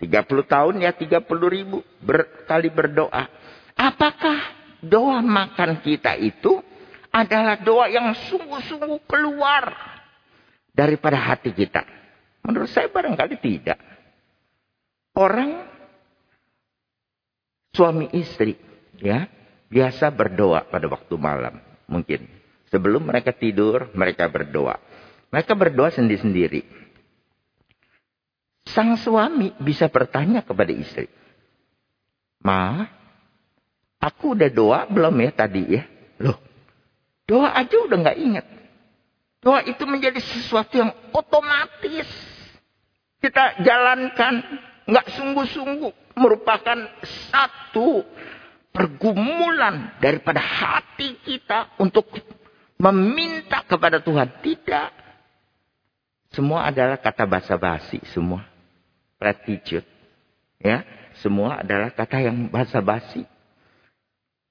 30 0.00 0.08
tahun 0.44 0.74
ya 0.80 0.92
30 0.92 1.24
ribu 1.52 1.84
ber, 2.00 2.48
kali 2.48 2.72
berdoa. 2.72 3.28
Apakah 3.76 4.40
doa 4.80 5.20
makan 5.20 5.84
kita 5.84 6.16
itu 6.16 6.60
adalah 7.12 7.60
doa 7.60 7.88
yang 7.88 8.12
sungguh-sungguh 8.12 9.04
keluar 9.08 9.95
daripada 10.76 11.16
hati 11.16 11.56
kita? 11.56 11.82
Menurut 12.44 12.68
saya 12.68 12.92
barangkali 12.92 13.40
tidak. 13.40 13.80
Orang 15.16 15.64
suami 17.72 18.12
istri 18.12 18.60
ya 19.00 19.28
biasa 19.72 20.12
berdoa 20.12 20.68
pada 20.68 20.86
waktu 20.92 21.14
malam 21.16 21.58
mungkin. 21.88 22.28
Sebelum 22.68 23.08
mereka 23.08 23.32
tidur, 23.32 23.88
mereka 23.96 24.28
berdoa. 24.28 24.76
Mereka 25.30 25.54
berdoa 25.54 25.88
sendiri-sendiri. 25.94 26.66
Sang 28.66 28.98
suami 28.98 29.54
bisa 29.62 29.86
bertanya 29.86 30.42
kepada 30.42 30.74
istri. 30.74 31.06
Ma, 32.42 32.82
aku 34.02 34.34
udah 34.34 34.50
doa 34.50 34.80
belum 34.90 35.14
ya 35.22 35.30
tadi 35.30 35.62
ya? 35.78 35.82
Loh, 36.18 36.38
doa 37.24 37.54
aja 37.54 37.76
udah 37.86 37.96
nggak 38.02 38.18
ingat. 38.18 38.46
Doa 39.46 39.62
itu 39.62 39.86
menjadi 39.86 40.18
sesuatu 40.18 40.74
yang 40.74 40.90
otomatis. 41.14 42.10
Kita 43.22 43.62
jalankan. 43.62 44.42
Nggak 44.90 45.06
sungguh-sungguh. 45.14 46.18
Merupakan 46.18 46.74
satu 47.30 48.02
pergumulan 48.74 49.94
daripada 50.02 50.42
hati 50.42 51.14
kita 51.22 51.78
untuk 51.78 52.10
meminta 52.74 53.62
kepada 53.62 54.02
Tuhan. 54.02 54.42
Tidak. 54.42 54.90
Semua 56.34 56.66
adalah 56.66 56.98
kata 56.98 57.22
basa-basi 57.22 58.02
semua. 58.10 58.42
Platitude. 59.22 59.86
Ya, 60.58 60.82
semua 61.22 61.62
adalah 61.62 61.94
kata 61.94 62.18
yang 62.18 62.50
basa-basi. 62.50 63.22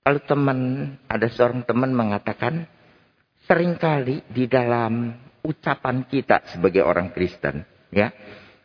Kalau 0.07 0.21
teman, 0.23 0.59
ada 1.11 1.27
seorang 1.27 1.67
teman 1.67 1.91
mengatakan, 1.91 2.69
sering 3.45 3.77
kali 3.77 4.25
di 4.29 4.49
dalam 4.49 5.13
ucapan 5.45 6.05
kita 6.09 6.49
sebagai 6.49 6.81
orang 6.81 7.13
Kristen, 7.13 7.61
ya, 7.93 8.09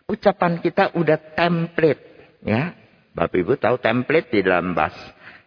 ucapan 0.09 0.59
kita 0.61 0.97
udah 0.97 1.19
template, 1.37 2.05
ya. 2.45 2.73
Bapak 3.11 3.37
Ibu 3.37 3.59
tahu 3.61 3.77
template 3.83 4.33
di 4.33 4.41
dalam 4.41 4.73
bas, 4.73 4.95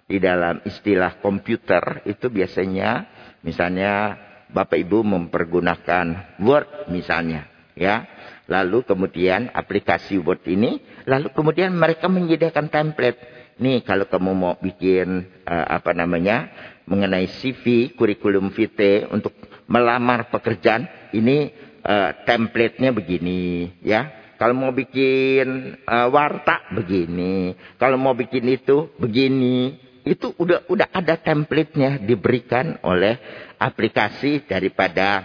di 0.06 0.22
dalam 0.22 0.62
istilah 0.68 1.18
komputer 1.24 2.06
itu 2.06 2.30
biasanya, 2.30 3.08
misalnya 3.42 4.20
Bapak 4.54 4.78
Ibu 4.78 5.02
mempergunakan 5.02 6.38
Word 6.44 6.94
misalnya, 6.94 7.50
ya. 7.74 8.06
Lalu 8.46 8.86
kemudian 8.86 9.50
aplikasi 9.50 10.22
Word 10.22 10.46
ini, 10.46 10.78
lalu 11.10 11.34
kemudian 11.34 11.74
mereka 11.74 12.12
menyediakan 12.12 12.70
template 12.70 13.34
nih 13.58 13.86
kalau 13.86 14.10
kamu 14.10 14.32
mau 14.34 14.54
bikin 14.58 15.30
uh, 15.46 15.66
apa 15.78 15.94
namanya 15.94 16.50
mengenai 16.86 17.28
CV 17.40 17.96
kurikulum 17.96 18.52
vitae 18.52 19.08
untuk 19.08 19.32
melamar 19.68 20.28
pekerjaan 20.28 20.88
ini 21.16 21.52
uh, 21.84 22.12
template-nya 22.28 22.92
begini 22.92 23.72
ya. 23.84 24.36
Kalau 24.36 24.58
mau 24.58 24.76
bikin 24.76 25.80
uh, 25.88 26.08
warta 26.12 26.68
begini. 26.76 27.56
Kalau 27.80 27.96
mau 27.96 28.12
bikin 28.12 28.44
itu 28.50 28.92
begini. 29.00 29.80
Itu 30.04 30.36
udah 30.36 30.68
udah 30.68 30.92
ada 30.92 31.16
template-nya 31.16 32.04
diberikan 32.04 32.76
oleh 32.84 33.16
aplikasi 33.56 34.44
daripada 34.44 35.24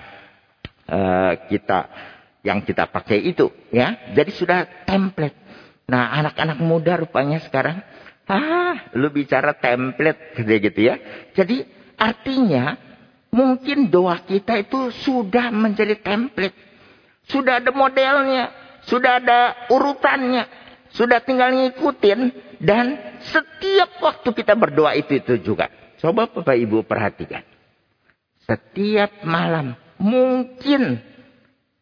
uh, 0.87 1.35
kita 1.51 1.79
yang 2.47 2.63
kita 2.63 2.87
pakai 2.87 3.19
itu 3.27 3.51
ya. 3.75 4.15
Jadi 4.15 4.31
sudah 4.39 4.87
template. 4.87 5.35
Nah 5.91 6.15
anak-anak 6.23 6.63
muda 6.63 6.95
rupanya 7.01 7.43
sekarang 7.43 7.83
Ah, 8.29 8.93
lu 8.93 9.09
bicara 9.09 9.57
template 9.57 10.37
gitu 10.37 10.81
ya. 10.85 11.01
Jadi 11.33 11.65
artinya 11.97 12.77
mungkin 13.33 13.89
doa 13.89 14.21
kita 14.21 14.61
itu 14.61 14.93
sudah 14.93 15.49
menjadi 15.49 15.97
template. 15.97 16.69
Sudah 17.25 17.61
ada 17.61 17.73
modelnya, 17.73 18.53
sudah 18.85 19.21
ada 19.21 19.69
urutannya, 19.73 20.45
sudah 20.93 21.25
tinggal 21.25 21.57
ngikutin 21.57 22.21
dan 22.61 23.17
setiap 23.25 24.01
waktu 24.01 24.29
kita 24.33 24.53
berdoa 24.57 24.93
itu 24.97 25.21
itu 25.21 25.41
juga. 25.41 25.73
Coba 25.97 26.29
Bapak 26.29 26.57
Ibu 26.57 26.85
perhatikan. 26.85 27.45
Setiap 28.45 29.25
malam 29.29 29.77
mungkin 30.01 31.01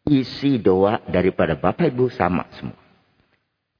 isi 0.07 0.59
doa 0.59 0.99
daripada 1.07 1.55
Bapak 1.55 1.91
Ibu 1.91 2.11
sama 2.11 2.43
semua. 2.55 2.81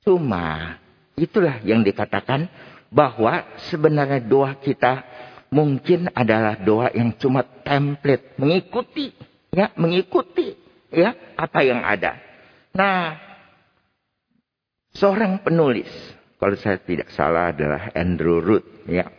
Cuma 0.08 0.80
Itulah 1.18 1.66
yang 1.66 1.82
dikatakan 1.82 2.46
bahwa 2.94 3.42
sebenarnya 3.74 4.22
doa 4.22 4.54
kita 4.62 5.02
mungkin 5.50 6.14
adalah 6.14 6.62
doa 6.62 6.94
yang 6.94 7.18
cuma 7.18 7.42
template, 7.66 8.38
mengikuti, 8.38 9.10
ya, 9.50 9.74
mengikuti, 9.82 10.54
ya, 10.94 11.18
apa 11.34 11.60
yang 11.66 11.82
ada. 11.82 12.22
Nah, 12.70 13.18
seorang 14.94 15.42
penulis, 15.42 15.90
kalau 16.38 16.54
saya 16.54 16.78
tidak 16.86 17.10
salah 17.10 17.50
adalah 17.50 17.90
Andrew 17.98 18.38
Root, 18.38 18.86
ya. 18.86 19.10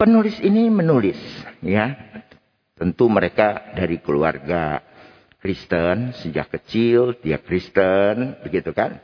Penulis 0.00 0.40
ini 0.40 0.72
menulis, 0.72 1.20
ya. 1.60 1.92
Tentu 2.74 3.06
mereka 3.06 3.76
dari 3.76 4.00
keluarga 4.00 4.82
Kristen 5.44 6.16
sejak 6.24 6.50
kecil, 6.56 7.20
dia 7.20 7.36
Kristen, 7.36 8.40
begitu 8.40 8.72
kan? 8.72 8.98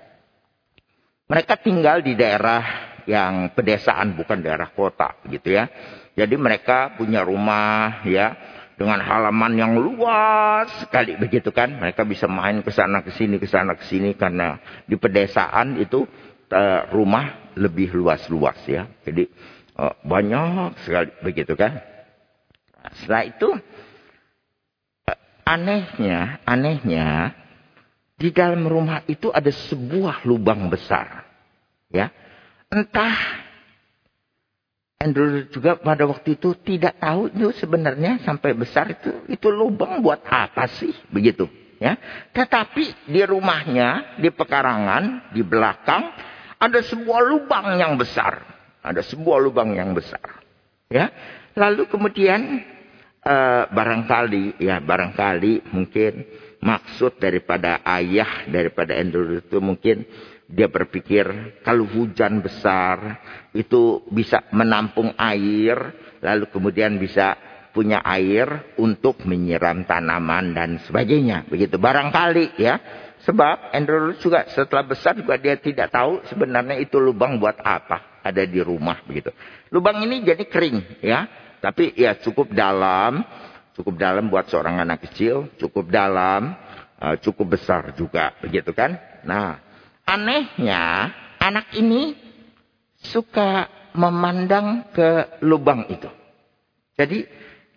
Mereka 1.31 1.63
tinggal 1.63 2.03
di 2.03 2.19
daerah 2.19 2.91
yang 3.07 3.55
pedesaan 3.55 4.19
bukan 4.19 4.43
daerah 4.43 4.75
kota 4.75 5.15
gitu 5.31 5.55
ya. 5.55 5.71
Jadi 6.19 6.35
mereka 6.35 6.99
punya 6.99 7.23
rumah 7.23 8.03
ya 8.03 8.35
dengan 8.75 8.99
halaman 8.99 9.55
yang 9.55 9.79
luas 9.79 10.67
sekali 10.83 11.15
begitu 11.15 11.55
kan. 11.55 11.71
Mereka 11.79 12.03
bisa 12.03 12.27
main 12.27 12.67
ke 12.67 12.75
sana 12.75 13.07
ke 13.07 13.15
sini 13.15 13.39
ke 13.39 13.47
sana 13.47 13.79
ke 13.79 13.87
sini 13.87 14.19
karena 14.19 14.59
di 14.91 14.99
pedesaan 14.99 15.79
itu 15.79 16.03
uh, 16.51 16.91
rumah 16.91 17.55
lebih 17.55 17.95
luas-luas 17.95 18.59
ya. 18.67 18.91
Jadi 19.07 19.31
uh, 19.79 19.95
banyak 20.03 20.83
sekali 20.83 21.15
begitu 21.23 21.55
kan. 21.55 21.79
Setelah 22.99 23.23
itu 23.31 23.49
uh, 25.07 25.19
anehnya, 25.47 26.43
anehnya 26.43 27.39
di 28.21 28.29
dalam 28.37 28.69
rumah 28.69 29.01
itu 29.09 29.33
ada 29.33 29.49
sebuah 29.49 30.29
lubang 30.29 30.69
besar. 30.69 31.25
Ya. 31.89 32.13
Entah 32.69 33.17
Andrew 35.01 35.49
juga 35.49 35.81
pada 35.81 36.05
waktu 36.05 36.37
itu 36.37 36.53
tidak 36.61 37.01
tahu 37.01 37.33
itu 37.33 37.49
sebenarnya 37.57 38.21
sampai 38.21 38.53
besar 38.53 38.93
itu 38.93 39.25
itu 39.33 39.49
lubang 39.49 40.05
buat 40.05 40.21
apa 40.29 40.69
sih 40.77 40.93
begitu 41.09 41.49
ya 41.81 41.97
tetapi 42.37 43.09
di 43.09 43.25
rumahnya 43.25 44.21
di 44.21 44.29
pekarangan 44.29 45.33
di 45.33 45.41
belakang 45.41 46.13
ada 46.61 46.85
sebuah 46.85 47.21
lubang 47.33 47.81
yang 47.81 47.97
besar 47.97 48.45
ada 48.85 49.01
sebuah 49.01 49.41
lubang 49.41 49.73
yang 49.73 49.97
besar 49.97 50.45
ya 50.93 51.09
lalu 51.57 51.89
kemudian 51.89 52.61
uh, 53.25 53.73
barangkali 53.73 54.61
ya 54.61 54.85
barangkali 54.85 55.73
mungkin 55.73 56.13
maksud 56.61 57.17
daripada 57.17 57.81
ayah 57.85 58.45
daripada 58.49 58.93
Andrew 58.97 59.41
itu 59.41 59.59
mungkin 59.59 60.05
dia 60.51 60.67
berpikir 60.69 61.57
kalau 61.65 61.87
hujan 61.89 62.45
besar 62.45 63.23
itu 63.57 64.05
bisa 64.13 64.45
menampung 64.53 65.15
air 65.17 65.77
lalu 66.21 66.45
kemudian 66.53 67.01
bisa 67.01 67.39
punya 67.71 68.03
air 68.03 68.75
untuk 68.77 69.23
menyiram 69.25 69.87
tanaman 69.87 70.53
dan 70.53 70.83
sebagainya. 70.85 71.47
Begitu. 71.47 71.79
Barangkali 71.79 72.59
ya. 72.59 72.77
Sebab 73.21 73.77
Andrew 73.77 74.17
juga 74.17 74.49
setelah 74.49 74.81
besar 74.81 75.13
juga 75.13 75.37
dia 75.37 75.53
tidak 75.61 75.93
tahu 75.93 76.25
sebenarnya 76.33 76.81
itu 76.81 76.97
lubang 76.97 77.37
buat 77.37 77.61
apa. 77.61 78.21
Ada 78.25 78.49
di 78.49 78.61
rumah 78.65 79.01
begitu. 79.05 79.29
Lubang 79.73 80.01
ini 80.03 80.25
jadi 80.25 80.45
kering 80.49 81.05
ya. 81.05 81.29
Tapi 81.61 81.93
ya 81.93 82.17
cukup 82.17 82.57
dalam 82.57 83.21
Cukup 83.75 83.97
dalam 83.97 84.27
buat 84.29 84.51
seorang 84.51 84.83
anak 84.83 85.09
kecil, 85.09 85.55
cukup 85.57 85.89
dalam, 85.89 86.59
uh, 87.01 87.17
cukup 87.23 87.57
besar 87.57 87.95
juga, 87.95 88.35
begitu 88.43 88.75
kan? 88.75 88.99
Nah, 89.23 89.57
anehnya 90.05 91.11
anak 91.39 91.73
ini 91.79 92.13
suka 93.01 93.71
memandang 93.97 94.91
ke 94.93 95.41
lubang 95.47 95.87
itu. 95.89 96.11
Jadi 96.99 97.25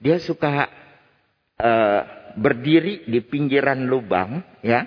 dia 0.04 0.20
suka 0.20 0.68
uh, 1.62 2.02
berdiri 2.36 3.08
di 3.08 3.24
pinggiran 3.24 3.88
lubang, 3.88 4.44
ya, 4.60 4.84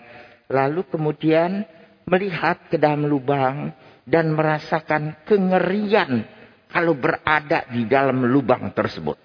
lalu 0.51 0.85
kemudian 0.91 1.65
melihat 2.07 2.69
ke 2.69 2.77
dalam 2.77 3.09
lubang 3.09 3.73
dan 4.07 4.35
merasakan 4.37 5.27
kengerian 5.27 6.23
kalau 6.71 6.95
berada 6.95 7.67
di 7.73 7.89
dalam 7.89 8.27
lubang 8.27 8.71
tersebut. 8.75 9.19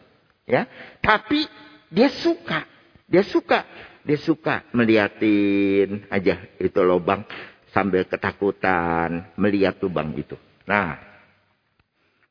Ya, 0.50 0.66
tapi 1.00 1.46
dia 1.92 2.08
suka. 2.08 2.64
Dia 3.12 3.22
suka. 3.28 3.68
Dia 4.02 4.18
suka 4.18 4.66
meliatin 4.74 6.10
aja 6.10 6.42
itu 6.58 6.82
lubang 6.82 7.22
sambil 7.70 8.08
ketakutan 8.10 9.30
melihat 9.38 9.78
lubang 9.78 10.10
itu. 10.18 10.34
Nah, 10.66 10.98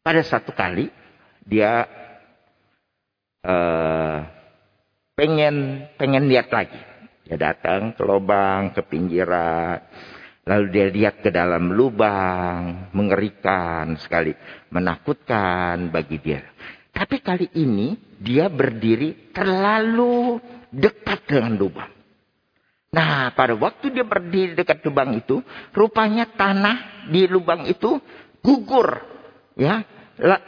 pada 0.03 0.19
satu 0.27 0.51
kali 0.51 0.91
dia 1.47 1.87
uh, 3.47 4.19
pengen 5.15 5.87
pengen 5.95 6.27
lihat 6.27 6.51
lagi. 6.51 6.81
Dia 7.31 7.39
datang 7.39 7.95
ke 7.95 8.03
lubang, 8.03 8.75
ke 8.75 8.83
pinggiran, 8.83 9.79
lalu 10.43 10.67
dia 10.75 10.87
lihat 10.91 11.23
ke 11.23 11.31
dalam 11.31 11.71
lubang, 11.71 12.91
mengerikan 12.91 13.95
sekali, 14.03 14.35
menakutkan 14.75 15.95
bagi 15.95 16.19
dia. 16.19 16.43
Tapi 16.91 17.23
kali 17.23 17.47
ini 17.55 18.10
dia 18.21 18.53
berdiri 18.53 19.33
terlalu 19.33 20.37
dekat 20.69 21.25
dengan 21.25 21.57
lubang. 21.57 21.91
Nah, 22.91 23.33
pada 23.33 23.57
waktu 23.57 23.95
dia 23.95 24.05
berdiri 24.05 24.53
dekat 24.53 24.85
lubang 24.85 25.17
itu, 25.17 25.41
rupanya 25.73 26.29
tanah 26.29 27.09
di 27.09 27.25
lubang 27.25 27.65
itu 27.65 27.97
gugur, 28.45 28.99
ya, 29.57 29.81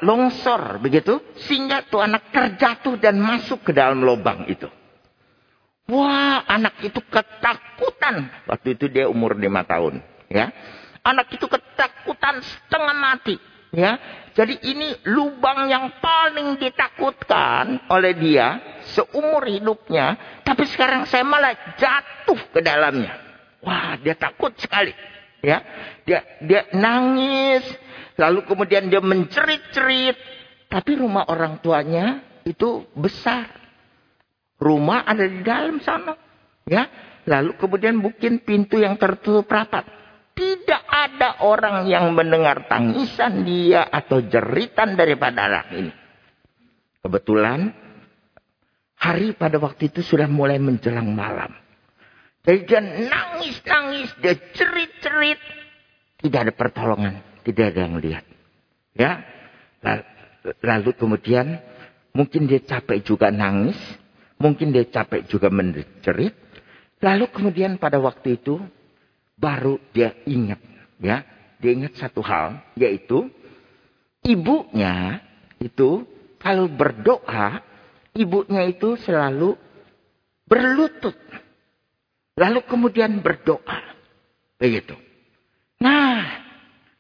longsor 0.05 0.83
begitu, 0.83 1.23
sehingga 1.49 1.89
tuh 1.89 2.05
anak 2.05 2.29
terjatuh 2.29 3.01
dan 3.01 3.17
masuk 3.17 3.65
ke 3.65 3.73
dalam 3.73 4.05
lubang 4.05 4.45
itu. 4.51 4.69
Wah, 5.87 6.45
anak 6.47 6.83
itu 6.83 7.01
ketakutan. 7.09 8.31
Waktu 8.47 8.75
itu 8.75 8.87
dia 8.91 9.07
umur 9.07 9.39
lima 9.39 9.63
tahun, 9.65 10.03
ya. 10.29 10.51
Anak 11.03 11.31
itu 11.35 11.47
ketakutan 11.47 12.43
setengah 12.43 12.95
mati. 12.95 13.35
Ya, 13.73 13.97
jadi 14.37 14.53
ini 14.69 15.01
lubang 15.09 15.65
yang 15.65 15.97
paling 15.97 16.61
ditakutkan 16.61 17.89
oleh 17.89 18.13
dia 18.13 18.61
seumur 18.93 19.49
hidupnya, 19.49 20.41
tapi 20.45 20.69
sekarang 20.69 21.09
saya 21.09 21.25
malah 21.25 21.57
jatuh 21.81 22.37
ke 22.53 22.61
dalamnya. 22.61 23.17
Wah, 23.65 23.97
dia 23.97 24.13
takut 24.13 24.53
sekali. 24.61 24.93
Ya, 25.41 25.65
dia 26.05 26.21
dia 26.45 26.69
nangis, 26.77 27.65
lalu 28.21 28.45
kemudian 28.45 28.93
dia 28.93 29.01
mencerit-cerit, 29.01 30.21
tapi 30.69 31.01
rumah 31.01 31.25
orang 31.33 31.57
tuanya 31.65 32.21
itu 32.45 32.85
besar. 32.93 33.49
Rumah 34.61 35.09
ada 35.09 35.25
di 35.25 35.41
dalam 35.41 35.81
sana. 35.81 36.13
Ya, 36.69 36.93
lalu 37.25 37.57
kemudian 37.57 37.97
mungkin 37.97 38.45
pintu 38.45 38.85
yang 38.85 39.01
tertutup 39.01 39.49
rapat. 39.49 40.02
Tidak 40.33 40.83
ada 40.89 41.45
orang 41.45 41.85
yang 41.89 42.17
mendengar 42.17 42.65
tangisan 42.65 43.45
dia 43.45 43.85
atau 43.85 44.25
jeritan 44.25 44.97
daripada 44.97 45.45
anak 45.45 45.67
ini. 45.77 45.93
Kebetulan 47.05 47.69
hari 48.97 49.35
pada 49.35 49.59
waktu 49.59 49.91
itu 49.91 50.01
sudah 50.01 50.31
mulai 50.31 50.57
menjelang 50.63 51.11
malam. 51.13 51.53
Jadi 52.43 52.59
dia 52.67 52.81
nangis-nangis, 52.83 54.11
dia 54.19 54.35
cerit-cerit. 54.55 55.39
Tidak 56.23 56.39
ada 56.39 56.55
pertolongan, 56.55 57.23
tidak 57.47 57.75
ada 57.75 57.81
yang 57.87 57.99
lihat. 57.99 58.25
Ya, 58.95 59.23
lalu 60.63 60.91
kemudian 60.95 61.59
mungkin 62.15 62.47
dia 62.51 62.63
capek 62.63 63.03
juga 63.03 63.31
nangis, 63.31 63.79
mungkin 64.39 64.75
dia 64.75 64.87
capek 64.87 65.27
juga 65.27 65.51
mencerit. 65.51 66.35
Lalu 67.03 67.27
kemudian 67.35 67.79
pada 67.83 67.99
waktu 67.99 68.39
itu 68.39 68.63
baru 69.43 69.83
dia 69.91 70.15
ingat 70.23 70.63
ya. 71.03 71.27
Dia 71.59 71.71
ingat 71.75 71.99
satu 71.99 72.23
hal 72.23 72.63
yaitu 72.79 73.27
ibunya 74.23 75.19
itu 75.59 76.07
kalau 76.39 76.71
berdoa 76.71 77.63
ibunya 78.15 78.71
itu 78.71 78.95
selalu 79.03 79.59
berlutut. 80.47 81.19
Lalu 82.39 82.61
kemudian 82.71 83.19
berdoa. 83.19 83.99
Begitu. 84.59 84.95
Nah 85.83 86.23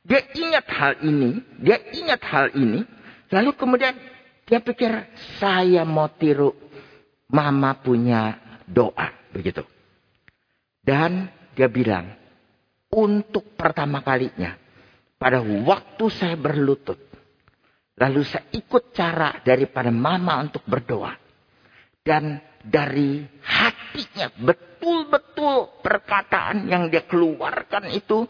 dia 0.02 0.20
ingat 0.34 0.66
hal 0.66 0.92
ini 1.06 1.38
dia 1.62 1.78
ingat 1.94 2.20
hal 2.26 2.46
ini 2.58 2.82
lalu 3.30 3.54
kemudian 3.54 3.94
dia 4.46 4.58
pikir 4.58 4.90
saya 5.38 5.86
mau 5.86 6.10
tiru 6.10 6.54
mama 7.30 7.78
punya 7.78 8.38
doa. 8.66 9.10
Begitu. 9.30 9.62
Dan 10.82 11.30
dia 11.54 11.66
bilang 11.66 12.21
untuk 12.92 13.56
pertama 13.56 14.04
kalinya 14.04 14.54
pada 15.16 15.40
waktu 15.40 16.04
saya 16.12 16.36
berlutut 16.36 17.00
lalu 17.96 18.22
saya 18.24 18.46
ikut 18.52 18.92
cara 18.92 19.40
daripada 19.40 19.88
mama 19.88 20.38
untuk 20.44 20.62
berdoa 20.68 21.16
dan 22.04 22.42
dari 22.62 23.26
hatinya 23.42 24.30
betul-betul 24.38 25.82
perkataan 25.82 26.70
yang 26.70 26.86
dia 26.86 27.02
keluarkan 27.06 27.90
itu 27.90 28.26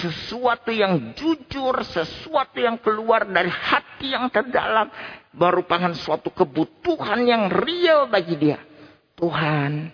sesuatu 0.00 0.72
yang 0.72 1.12
jujur, 1.12 1.84
sesuatu 1.84 2.58
yang 2.58 2.80
keluar 2.80 3.28
dari 3.28 3.52
hati 3.52 4.16
yang 4.16 4.32
terdalam 4.32 4.88
merupakan 5.36 5.92
suatu 5.92 6.32
kebutuhan 6.32 7.28
yang 7.28 7.52
real 7.52 8.08
bagi 8.08 8.34
dia. 8.40 8.58
Tuhan, 9.14 9.92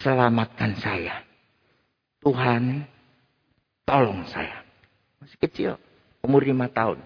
selamatkan 0.00 0.78
saya. 0.80 1.26
Tuhan, 2.22 2.86
Tolong 3.86 4.26
saya. 4.26 4.66
Masih 5.22 5.38
kecil, 5.38 5.70
umur 6.26 6.42
lima 6.42 6.66
tahun. 6.66 6.98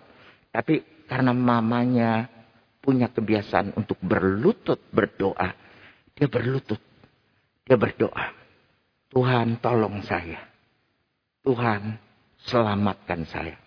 Tapi 0.49 0.81
karena 1.05 1.37
mamanya 1.37 2.33
punya 2.81 3.13
kebiasaan 3.13 3.77
untuk 3.77 4.01
berlutut 4.01 4.81
berdoa. 4.89 5.53
Dia 6.17 6.27
berlutut. 6.27 6.81
Dia 7.69 7.77
berdoa. 7.77 8.33
Tuhan 9.13 9.61
tolong 9.61 10.01
saya. 10.09 10.41
Tuhan 11.45 12.01
selamatkan 12.49 13.29
saya. 13.29 13.61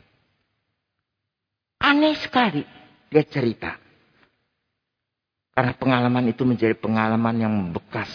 Aneh 1.86 2.18
sekali 2.18 2.66
dia 3.14 3.24
cerita. 3.30 3.78
Karena 5.54 5.78
pengalaman 5.78 6.34
itu 6.34 6.42
menjadi 6.42 6.74
pengalaman 6.74 7.36
yang 7.38 7.56
bekas 7.70 8.10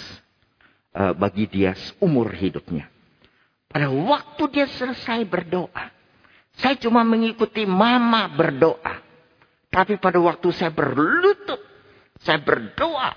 uh, 0.90 1.14
bagi 1.14 1.46
dia 1.46 1.78
seumur 1.78 2.34
hidupnya. 2.34 2.97
Pada 3.68 3.92
waktu 3.92 4.42
dia 4.48 4.66
selesai 4.66 5.28
berdoa. 5.28 5.92
Saya 6.58 6.74
cuma 6.80 7.04
mengikuti 7.04 7.68
mama 7.68 8.26
berdoa. 8.32 9.04
Tapi 9.68 10.00
pada 10.00 10.18
waktu 10.18 10.48
saya 10.56 10.72
berlutut. 10.72 11.60
Saya 12.24 12.40
berdoa. 12.40 13.14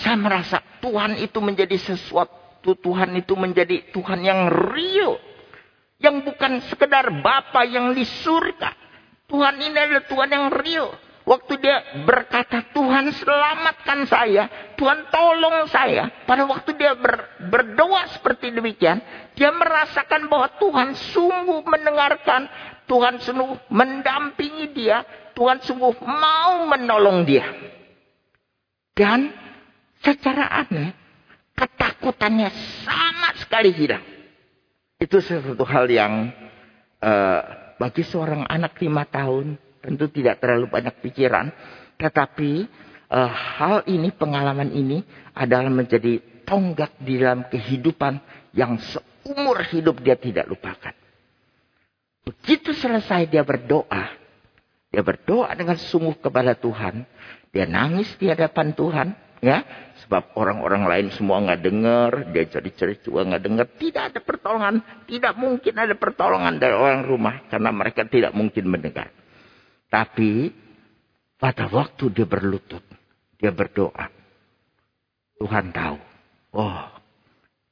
Saya 0.00 0.16
merasa 0.16 0.58
Tuhan 0.80 1.20
itu 1.20 1.38
menjadi 1.38 1.76
sesuatu. 1.76 2.72
Tuhan 2.80 3.12
itu 3.20 3.36
menjadi 3.36 3.92
Tuhan 3.92 4.24
yang 4.24 4.48
real. 4.72 5.20
Yang 6.00 6.32
bukan 6.32 6.64
sekedar 6.66 7.12
Bapa 7.20 7.68
yang 7.68 7.92
di 7.92 8.02
surga. 8.08 8.72
Tuhan 9.28 9.54
ini 9.60 9.76
adalah 9.76 10.04
Tuhan 10.08 10.30
yang 10.32 10.46
real. 10.50 10.88
Waktu 11.28 11.52
dia 11.62 11.76
berkata, 12.08 12.72
Tuhan 13.00 13.16
selamatkan 13.16 14.04
saya. 14.04 14.44
Tuhan 14.76 15.08
tolong 15.08 15.64
saya. 15.72 16.12
Pada 16.28 16.44
waktu 16.44 16.76
dia 16.76 16.92
ber, 16.92 17.32
berdoa 17.48 18.04
seperti 18.12 18.52
demikian. 18.52 19.00
Dia 19.32 19.48
merasakan 19.56 20.28
bahwa 20.28 20.52
Tuhan 20.60 20.92
sungguh 20.92 21.64
mendengarkan. 21.64 22.44
Tuhan 22.84 23.16
sungguh 23.24 23.72
mendampingi 23.72 24.76
dia. 24.76 25.00
Tuhan 25.32 25.64
sungguh 25.64 25.96
mau 26.04 26.68
menolong 26.68 27.24
dia. 27.24 27.48
Dan 28.92 29.32
secara 30.04 30.60
aneh. 30.60 30.92
Ketakutannya 31.56 32.52
sama 32.84 33.32
sekali 33.40 33.72
hilang. 33.80 34.04
Itu 35.00 35.24
sesuatu 35.24 35.64
hal 35.64 35.88
yang 35.88 36.36
uh, 37.00 37.40
bagi 37.80 38.04
seorang 38.04 38.44
anak 38.44 38.76
lima 38.76 39.08
tahun 39.08 39.56
tentu 39.80 40.12
tidak 40.12 40.44
terlalu 40.44 40.68
banyak 40.68 41.00
pikiran. 41.00 41.48
Tetapi 41.96 42.52
uh, 43.10 43.30
hal 43.30 43.84
ini, 43.90 44.14
pengalaman 44.14 44.70
ini 44.70 45.02
adalah 45.34 45.68
menjadi 45.68 46.22
tonggak 46.46 46.96
di 47.02 47.18
dalam 47.18 47.46
kehidupan 47.50 48.18
yang 48.54 48.78
seumur 48.78 49.62
hidup 49.70 50.02
dia 50.02 50.16
tidak 50.18 50.46
lupakan. 50.46 50.94
Begitu 52.26 52.70
selesai 52.74 53.26
dia 53.26 53.42
berdoa, 53.42 54.14
dia 54.90 55.02
berdoa 55.02 55.50
dengan 55.54 55.78
sungguh 55.78 56.18
kepada 56.22 56.54
Tuhan, 56.54 57.06
dia 57.50 57.66
nangis 57.66 58.10
di 58.18 58.30
hadapan 58.30 58.74
Tuhan, 58.74 59.08
ya, 59.42 59.62
sebab 60.04 60.36
orang-orang 60.36 60.86
lain 60.86 61.06
semua 61.14 61.42
nggak 61.42 61.62
dengar, 61.62 62.10
dia 62.30 62.44
jadi 62.46 62.70
cerita 62.74 63.08
juga 63.10 63.34
nggak 63.34 63.42
dengar, 63.42 63.66
tidak 63.78 64.02
ada 64.14 64.20
pertolongan, 64.22 64.74
tidak 65.08 65.34
mungkin 65.38 65.74
ada 65.74 65.94
pertolongan 65.96 66.54
dari 66.60 66.74
orang 66.76 67.02
rumah 67.06 67.34
karena 67.48 67.70
mereka 67.72 68.02
tidak 68.06 68.32
mungkin 68.36 68.64
mendengar. 68.68 69.08
Tapi 69.90 70.54
pada 71.40 71.66
waktu 71.72 72.04
dia 72.14 72.28
berlutut, 72.28 72.84
dia 73.40 73.50
berdoa. 73.50 74.06
Tuhan 75.40 75.72
tahu. 75.72 75.96
Oh, 76.52 76.84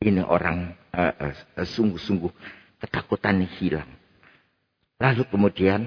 ini 0.01 0.25
orang 0.25 0.73
sungguh-sungguh 1.61 2.33
uh, 2.33 2.37
uh, 2.41 2.81
ketakutan 2.81 3.45
hilang. 3.61 3.91
Lalu 4.97 5.29
kemudian 5.29 5.85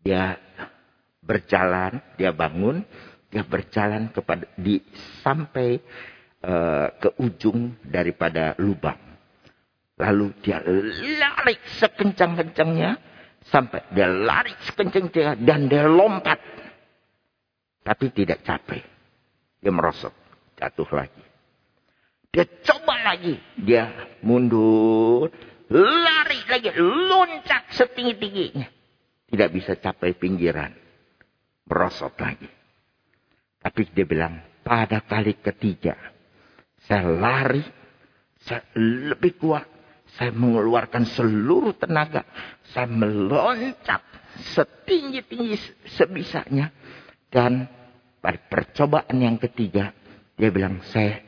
dia 0.00 0.38
berjalan, 1.20 1.98
dia 2.14 2.30
bangun, 2.30 2.86
dia 3.28 3.42
berjalan 3.42 4.14
kepada 4.14 4.46
di 4.54 4.78
sampai 5.20 5.82
uh, 6.46 6.88
ke 6.94 7.10
ujung 7.18 7.74
daripada 7.82 8.54
lubang. 8.62 8.96
Lalu 9.98 10.32
dia 10.40 10.62
lari 10.64 11.58
sekencang-kencangnya 11.76 13.10
Sampai 13.48 13.80
dia 13.96 14.04
lari 14.04 14.52
sekencang 14.68 15.40
dan 15.40 15.64
dia 15.64 15.88
lompat. 15.88 16.36
Tapi 17.80 18.06
tidak 18.12 18.44
capek. 18.44 18.84
Dia 19.60 19.72
merosot. 19.72 20.12
Jatuh 20.56 20.90
lagi. 20.92 21.24
Dia 22.30 22.44
coba 22.64 22.94
lagi. 23.02 23.34
Dia 23.56 23.88
mundur. 24.24 25.32
Lari 25.70 26.40
lagi. 26.48 26.70
Loncat 26.76 27.72
setinggi-tingginya. 27.74 28.68
Tidak 29.30 29.48
bisa 29.52 29.78
capai 29.80 30.12
pinggiran. 30.16 30.72
Merosot 31.64 32.14
lagi. 32.20 32.48
Tapi 33.60 33.80
dia 33.92 34.04
bilang, 34.08 34.40
pada 34.64 35.00
kali 35.04 35.40
ketiga. 35.40 35.96
Saya 36.84 37.08
lari. 37.08 37.64
Saya 38.40 38.64
lebih 38.76 39.36
kuat 39.36 39.80
saya 40.18 40.34
mengeluarkan 40.34 41.06
seluruh 41.06 41.76
tenaga. 41.78 42.26
Saya 42.74 42.90
meloncat 42.90 44.02
setinggi-tinggi 44.56 45.54
sebisanya. 45.86 46.72
Dan 47.30 47.70
pada 48.18 48.38
percobaan 48.50 49.16
yang 49.22 49.38
ketiga, 49.38 49.94
dia 50.34 50.50
bilang, 50.50 50.82
saya 50.90 51.22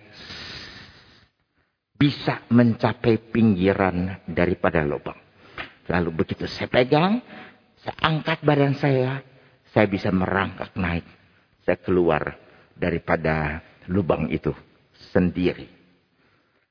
bisa 1.95 2.43
mencapai 2.51 3.31
pinggiran 3.31 4.27
daripada 4.27 4.83
lubang. 4.83 5.17
Lalu 5.87 6.11
begitu 6.11 6.51
saya 6.51 6.67
pegang, 6.67 7.23
Saya 7.83 7.99
angkat 7.99 8.47
badan 8.47 8.79
saya, 8.79 9.27
saya 9.75 9.91
bisa 9.91 10.15
merangkak 10.15 10.71
naik. 10.79 11.03
Saya 11.67 11.83
keluar 11.83 12.39
daripada 12.79 13.59
lubang 13.91 14.31
itu 14.31 14.55
sendiri. 15.11 15.67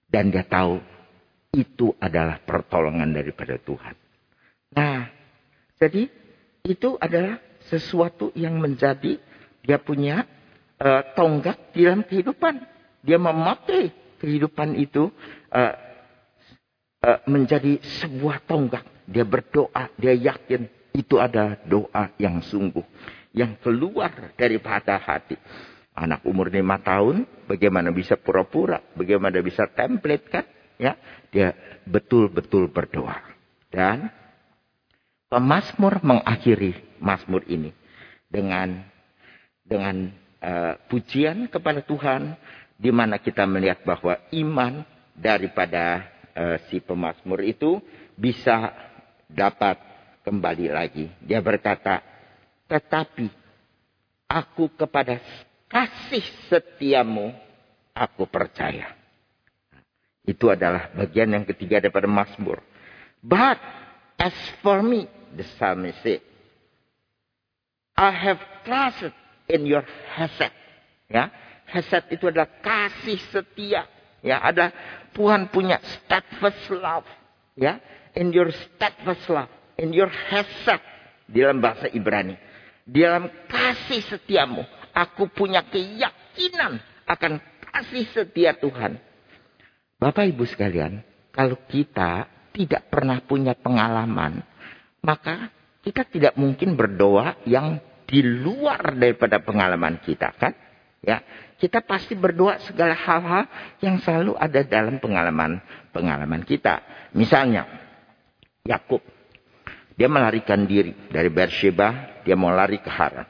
Dan 0.07 0.31
dia 0.31 0.47
tahu 0.47 0.79
itu 1.51 1.91
adalah 1.99 2.39
pertolongan 2.39 3.11
daripada 3.11 3.59
Tuhan. 3.59 3.95
Nah, 4.71 5.03
jadi 5.75 6.07
itu 6.63 6.95
adalah 6.95 7.43
sesuatu 7.71 8.35
yang 8.35 8.59
menjadi 8.59 9.15
dia 9.63 9.79
punya 9.79 10.27
uh, 10.81 11.01
tonggak 11.15 11.71
di 11.71 11.87
dalam 11.87 12.03
kehidupan. 12.03 12.59
Dia 13.01 13.15
memakai 13.15 14.17
kehidupan 14.19 14.75
itu 14.75 15.07
uh, 15.53 15.73
uh, 17.01 17.19
menjadi 17.29 17.79
sebuah 18.03 18.43
tonggak. 18.43 18.83
Dia 19.07 19.23
berdoa, 19.23 19.91
dia 19.95 20.13
yakin 20.13 20.67
itu 20.91 21.15
adalah 21.17 21.55
doa 21.63 22.11
yang 22.19 22.43
sungguh. 22.43 22.83
Yang 23.31 23.63
keluar 23.63 24.35
daripada 24.35 24.99
hati. 24.99 25.39
Anak 25.95 26.23
umur 26.23 26.47
lima 26.51 26.79
tahun, 26.79 27.27
bagaimana 27.47 27.91
bisa 27.91 28.15
pura-pura, 28.15 28.79
bagaimana 28.95 29.39
bisa 29.43 29.67
template 29.71 30.27
kan? 30.27 30.45
Ya, 30.79 30.95
dia 31.29 31.51
betul-betul 31.83 32.71
berdoa. 32.71 33.19
Dan 33.71 34.20
pemazmur 35.31 36.03
mengakhiri 36.03 36.99
mazmur 36.99 37.47
ini 37.47 37.71
dengan 38.27 38.83
dengan 39.63 40.11
uh, 40.43 40.75
pujian 40.91 41.47
kepada 41.47 41.79
Tuhan, 41.79 42.35
di 42.75 42.91
mana 42.91 43.15
kita 43.15 43.47
melihat 43.47 43.87
bahwa 43.87 44.19
iman 44.35 44.83
daripada 45.15 46.03
uh, 46.35 46.57
si 46.67 46.83
pemazmur 46.83 47.39
itu 47.39 47.79
bisa 48.19 48.75
dapat 49.31 49.79
kembali 50.27 50.67
lagi. 50.67 51.07
Dia 51.23 51.39
berkata, 51.39 52.03
tetapi 52.67 53.31
aku 54.27 54.67
kepada 54.75 55.23
kasih 55.71 56.27
setiamu 56.51 57.31
aku 57.95 58.27
percaya. 58.27 58.91
Itu 60.27 60.51
adalah 60.51 60.91
bagian 60.93 61.33
yang 61.33 61.45
ketiga 61.47 61.81
daripada 61.81 62.05
Mazmur. 62.05 62.61
But 63.23 63.57
as 64.21 64.35
for 64.61 64.85
me, 64.85 65.09
the 65.35 65.45
psalmist 65.57 65.99
said, 66.03 66.21
I 67.95 68.11
have 68.11 68.39
trusted 68.65 69.13
in 69.49 69.67
your 69.67 69.83
hesed. 70.15 70.53
Ya, 71.11 71.29
hesed 71.67 72.07
itu 72.09 72.31
adalah 72.31 72.49
kasih 72.63 73.19
setia. 73.29 73.85
Ya, 74.21 74.39
ada 74.39 74.71
Tuhan 75.11 75.51
punya 75.51 75.81
steadfast 75.81 76.71
love. 76.71 77.07
Ya, 77.53 77.83
in 78.15 78.31
your 78.31 78.49
steadfast 78.49 79.27
love, 79.27 79.51
in 79.75 79.91
your 79.91 80.09
hesed 80.09 80.81
dalam 81.27 81.59
bahasa 81.59 81.91
Ibrani. 81.91 82.35
Dalam 82.87 83.29
kasih 83.47 84.01
setiamu, 84.07 84.65
aku 84.91 85.29
punya 85.31 85.63
keyakinan 85.63 86.81
akan 87.07 87.39
kasih 87.71 88.07
setia 88.11 88.57
Tuhan. 88.57 88.97
Bapak 90.01 90.25
Ibu 90.33 90.43
sekalian, 90.49 91.05
kalau 91.29 91.55
kita 91.69 92.25
tidak 92.51 92.89
pernah 92.91 93.21
punya 93.23 93.55
pengalaman, 93.55 94.43
maka 95.01 95.49
kita 95.81 96.05
tidak 96.05 96.33
mungkin 96.37 96.77
berdoa 96.77 97.41
yang 97.49 97.81
di 98.05 98.21
luar 98.21 98.93
daripada 98.93 99.41
pengalaman 99.41 99.97
kita 100.01 100.29
kan? 100.37 100.53
Ya, 101.01 101.25
kita 101.57 101.81
pasti 101.81 102.13
berdoa 102.13 102.61
segala 102.61 102.93
hal-hal 102.93 103.49
yang 103.81 103.97
selalu 104.05 104.37
ada 104.37 104.61
dalam 104.61 105.01
pengalaman-pengalaman 105.01 106.45
kita. 106.45 106.85
Misalnya, 107.17 107.65
Yakub, 108.61 109.01
dia 109.97 110.05
melarikan 110.05 110.69
diri 110.69 110.93
dari 111.09 111.33
Beersheba, 111.33 112.21
dia 112.21 112.37
mau 112.37 112.53
lari 112.53 112.77
ke 112.77 112.89
Haran. 112.93 113.25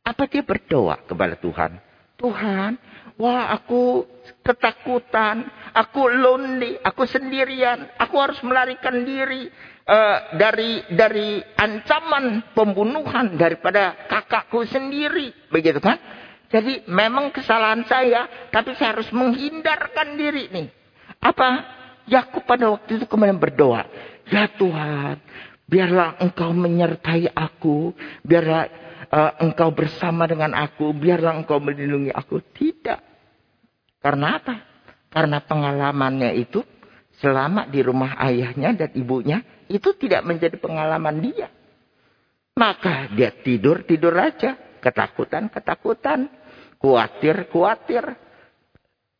Apa 0.00 0.24
dia 0.24 0.40
berdoa 0.40 0.96
kepada 1.04 1.36
Tuhan? 1.36 1.76
Tuhan, 2.16 2.80
wah 3.22 3.54
aku 3.54 4.02
ketakutan, 4.42 5.46
aku 5.70 6.10
lonely, 6.10 6.74
aku 6.82 7.06
sendirian, 7.06 7.94
aku 7.94 8.18
harus 8.18 8.42
melarikan 8.42 9.06
diri 9.06 9.46
uh, 9.86 10.34
dari 10.34 10.82
dari 10.90 11.38
ancaman 11.54 12.50
pembunuhan 12.50 13.38
daripada 13.38 14.10
kakakku 14.10 14.66
sendiri, 14.66 15.30
begitu 15.54 15.78
kan? 15.78 16.02
Jadi 16.50 16.84
memang 16.90 17.30
kesalahan 17.30 17.86
saya, 17.86 18.50
tapi 18.50 18.74
saya 18.74 18.98
harus 18.98 19.08
menghindarkan 19.14 20.18
diri 20.18 20.50
nih. 20.50 20.68
Apa? 21.22 21.78
Yakub 22.10 22.42
pada 22.42 22.66
waktu 22.74 22.98
itu 22.98 23.06
kemudian 23.06 23.38
berdoa, 23.38 23.86
ya 24.26 24.50
Tuhan, 24.58 25.22
biarlah 25.70 26.18
Engkau 26.18 26.50
menyertai 26.50 27.30
aku, 27.30 27.94
biarlah 28.26 28.66
uh, 29.12 29.32
engkau 29.38 29.70
bersama 29.70 30.26
dengan 30.26 30.56
aku, 30.56 30.90
biarlah 30.96 31.36
engkau 31.36 31.62
melindungi 31.62 32.10
aku. 32.10 32.40
Tidak. 32.40 33.11
Karena 34.02 34.42
apa? 34.42 34.54
Karena 35.08 35.38
pengalamannya 35.38 36.34
itu 36.34 36.60
selama 37.22 37.70
di 37.70 37.80
rumah 37.86 38.18
ayahnya 38.18 38.74
dan 38.74 38.90
ibunya 38.98 39.40
itu 39.70 39.94
tidak 39.94 40.26
menjadi 40.26 40.58
pengalaman 40.58 41.22
dia. 41.22 41.48
Maka 42.58 43.08
dia 43.14 43.32
tidur, 43.32 43.86
tidur 43.86 44.12
aja. 44.18 44.58
Ketakutan, 44.82 45.48
ketakutan. 45.48 46.28
Khawatir, 46.82 47.48
khawatir. 47.48 48.04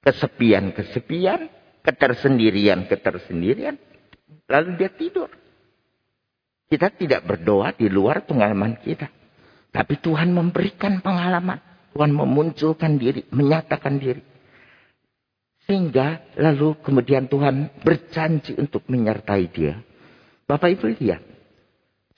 Kesepian, 0.02 0.74
kesepian. 0.74 1.48
Ketersendirian, 1.82 2.86
ketersendirian. 2.90 3.74
Lalu 4.50 4.70
dia 4.76 4.90
tidur. 4.92 5.30
Kita 6.68 6.88
tidak 6.92 7.24
berdoa 7.24 7.72
di 7.72 7.88
luar 7.88 8.24
pengalaman 8.24 8.80
kita. 8.80 9.08
Tapi 9.72 9.94
Tuhan 10.00 10.32
memberikan 10.32 11.00
pengalaman. 11.00 11.60
Tuhan 11.92 12.12
memunculkan 12.12 12.96
diri, 12.96 13.28
menyatakan 13.32 13.96
diri. 14.00 14.31
Sehingga 15.72 16.20
lalu 16.36 16.76
kemudian 16.84 17.32
Tuhan 17.32 17.72
berjanji 17.80 18.52
untuk 18.60 18.84
menyertai 18.92 19.48
dia. 19.48 19.80
Bapak 20.44 20.76
Ibu 20.76 21.00
lihat. 21.00 21.24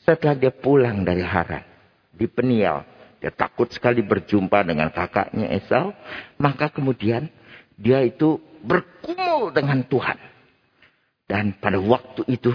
Setelah 0.03 0.35
dia 0.35 0.51
pulang 0.51 1.07
dari 1.07 1.23
Haran. 1.23 1.63
Di 2.11 2.27
Peniel. 2.27 2.83
Dia 3.23 3.31
takut 3.31 3.71
sekali 3.71 4.03
berjumpa 4.03 4.67
dengan 4.67 4.91
kakaknya 4.91 5.55
Esau. 5.55 5.95
Maka 6.35 6.67
kemudian 6.75 7.31
dia 7.79 8.03
itu 8.03 8.43
berkumul 8.67 9.55
dengan 9.55 9.87
Tuhan. 9.87 10.19
Dan 11.31 11.55
pada 11.55 11.79
waktu 11.79 12.27
itu. 12.27 12.51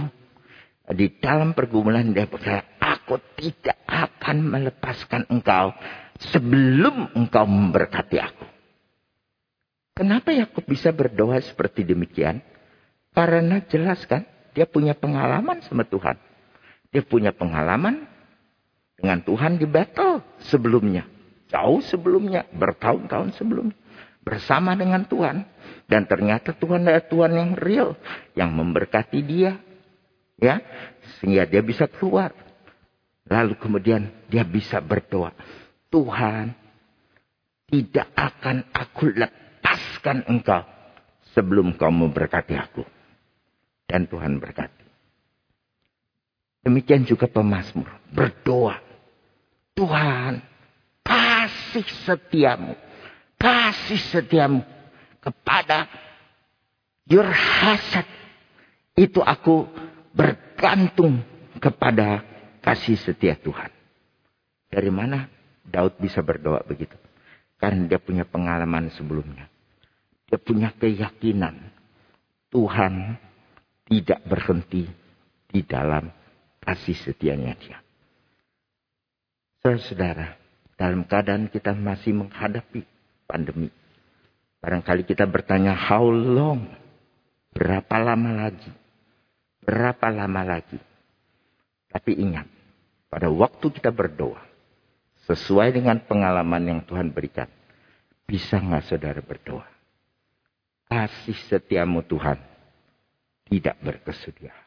Di 0.84 1.16
dalam 1.24 1.56
pergumulan 1.56 2.12
dia 2.12 2.28
berkata, 2.28 2.76
aku 2.76 3.24
tidak 3.40 3.80
akan 3.88 4.52
melepaskan 4.52 5.32
engkau 5.32 5.72
sebelum 6.20 7.16
engkau 7.16 7.48
memberkati 7.48 8.20
aku. 8.20 8.59
Kenapa 10.00 10.32
Yakub 10.32 10.64
bisa 10.64 10.96
berdoa 10.96 11.36
seperti 11.44 11.84
demikian? 11.84 12.40
Karena 13.12 13.60
jelas 13.68 14.00
kan, 14.08 14.24
dia 14.56 14.64
punya 14.64 14.96
pengalaman 14.96 15.60
sama 15.68 15.84
Tuhan. 15.84 16.16
Dia 16.96 17.04
punya 17.04 17.36
pengalaman 17.36 18.08
dengan 18.96 19.20
Tuhan 19.20 19.60
di 19.60 19.68
battle 19.68 20.24
sebelumnya. 20.48 21.04
Jauh 21.52 21.84
sebelumnya, 21.84 22.48
bertahun-tahun 22.56 23.36
sebelumnya. 23.36 23.76
Bersama 24.24 24.72
dengan 24.80 25.04
Tuhan. 25.04 25.44
Dan 25.84 26.08
ternyata 26.08 26.56
Tuhan 26.56 26.88
adalah 26.88 27.04
Tuhan 27.04 27.32
yang 27.36 27.52
real. 27.60 28.00
Yang 28.40 28.50
memberkati 28.56 29.20
dia. 29.20 29.60
Ya, 30.40 30.64
Sehingga 31.20 31.44
dia 31.44 31.60
bisa 31.60 31.84
keluar 31.92 32.32
Lalu 33.30 33.54
kemudian 33.62 34.10
dia 34.26 34.42
bisa 34.42 34.82
berdoa. 34.82 35.30
Tuhan, 35.94 36.50
tidak 37.70 38.10
akan 38.18 38.66
aku 38.74 39.14
lepaskan 39.70 40.26
engkau 40.26 40.66
sebelum 41.38 41.78
kau 41.78 41.94
memberkati 41.94 42.58
aku. 42.58 42.82
Dan 43.86 44.10
Tuhan 44.10 44.42
berkati. 44.42 44.86
Demikian 46.66 47.06
juga 47.06 47.30
pemazmur. 47.30 47.90
Berdoa. 48.10 48.82
Tuhan, 49.78 50.42
kasih 51.06 51.86
setiamu. 52.06 52.74
Kasih 53.38 54.02
setiamu 54.10 54.66
kepada 55.22 55.86
your 57.06 57.30
hasad. 57.30 58.06
Itu 58.98 59.22
aku 59.22 59.70
bergantung 60.12 61.22
kepada 61.62 62.26
kasih 62.60 63.00
setia 63.00 63.38
Tuhan. 63.40 63.72
Dari 64.70 64.92
mana 64.92 65.30
Daud 65.64 65.98
bisa 65.98 66.20
berdoa 66.20 66.62
begitu? 66.68 66.98
Karena 67.58 67.88
dia 67.88 67.98
punya 67.98 68.28
pengalaman 68.28 68.92
sebelumnya. 68.92 69.48
Dia 70.30 70.38
punya 70.38 70.70
keyakinan 70.78 71.58
Tuhan 72.54 73.18
tidak 73.90 74.22
berhenti 74.30 74.86
di 75.50 75.62
dalam 75.66 76.14
kasih 76.62 76.94
setianya 76.94 77.58
dia. 77.58 77.82
Saudara-saudara, 79.66 80.38
dalam 80.78 81.02
keadaan 81.10 81.50
kita 81.50 81.74
masih 81.74 82.14
menghadapi 82.14 82.86
pandemi. 83.26 83.74
Barangkali 84.62 85.04
kita 85.06 85.26
bertanya, 85.26 85.74
how 85.74 86.06
long? 86.06 86.70
Berapa 87.50 87.98
lama 87.98 88.46
lagi? 88.46 88.70
Berapa 89.66 90.08
lama 90.14 90.42
lagi? 90.46 90.78
Tapi 91.90 92.12
ingat, 92.22 92.46
pada 93.10 93.34
waktu 93.34 93.66
kita 93.74 93.90
berdoa, 93.90 94.42
sesuai 95.26 95.74
dengan 95.74 95.98
pengalaman 96.06 96.64
yang 96.66 96.82
Tuhan 96.86 97.10
berikan, 97.10 97.50
bisa 98.30 98.62
nggak 98.62 98.86
saudara 98.86 99.22
berdoa? 99.26 99.79
Kasih 100.90 101.38
setiamu 101.46 102.02
Tuhan 102.02 102.42
tidak 103.46 103.78
berkesudian. 103.78 104.58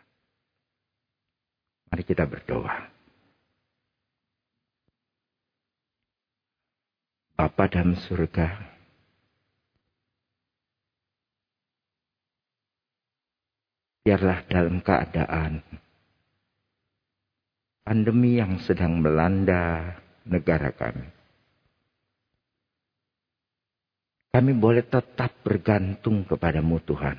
Mari 1.90 2.02
kita 2.06 2.22
berdoa. 2.30 2.88
Bapa 7.34 7.66
dalam 7.66 7.98
surga, 7.98 8.54
biarlah 14.06 14.46
dalam 14.46 14.78
keadaan 14.78 15.58
pandemi 17.82 18.38
yang 18.38 18.62
sedang 18.62 19.02
melanda 19.02 19.98
negara 20.22 20.70
kami. 20.70 21.21
Kami 24.32 24.56
boleh 24.56 24.80
tetap 24.88 25.44
bergantung 25.44 26.24
kepadamu 26.24 26.80
Tuhan. 26.88 27.18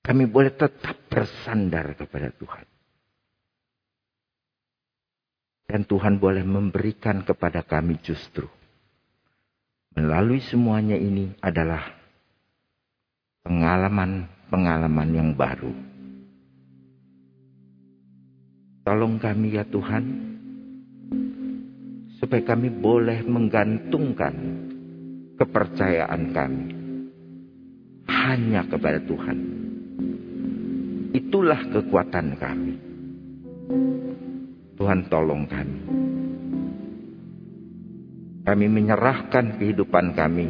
Kami 0.00 0.24
boleh 0.30 0.54
tetap 0.54 1.10
bersandar 1.10 1.98
kepada 1.98 2.30
Tuhan. 2.30 2.66
Dan 5.66 5.82
Tuhan 5.90 6.22
boleh 6.22 6.46
memberikan 6.46 7.26
kepada 7.26 7.66
kami 7.66 7.98
justru. 7.98 8.46
Melalui 9.98 10.38
semuanya 10.38 10.94
ini 10.94 11.34
adalah 11.42 11.90
pengalaman-pengalaman 13.42 15.10
yang 15.10 15.30
baru. 15.34 15.74
Tolong 18.86 19.18
kami 19.18 19.58
ya 19.58 19.66
Tuhan, 19.66 20.04
supaya 22.20 22.44
kami 22.44 22.68
boleh 22.68 23.24
menggantungkan 23.24 24.34
kepercayaan 25.40 26.22
kami 26.36 26.66
hanya 28.06 28.68
kepada 28.68 29.00
Tuhan 29.02 29.60
Itulah 31.10 31.66
kekuatan 31.74 32.38
kami. 32.38 32.74
Tuhan 34.78 35.10
tolong 35.10 35.42
kami. 35.50 35.80
Kami 38.46 38.66
menyerahkan 38.70 39.58
kehidupan 39.58 40.14
kami 40.14 40.46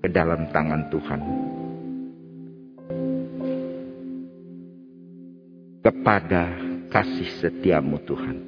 ke 0.00 0.08
dalam 0.08 0.48
tangan 0.48 0.88
Tuhan. 0.88 1.20
Kepada 5.84 6.44
kasih 6.88 7.28
setiamu 7.44 8.00
Tuhan. 8.08 8.47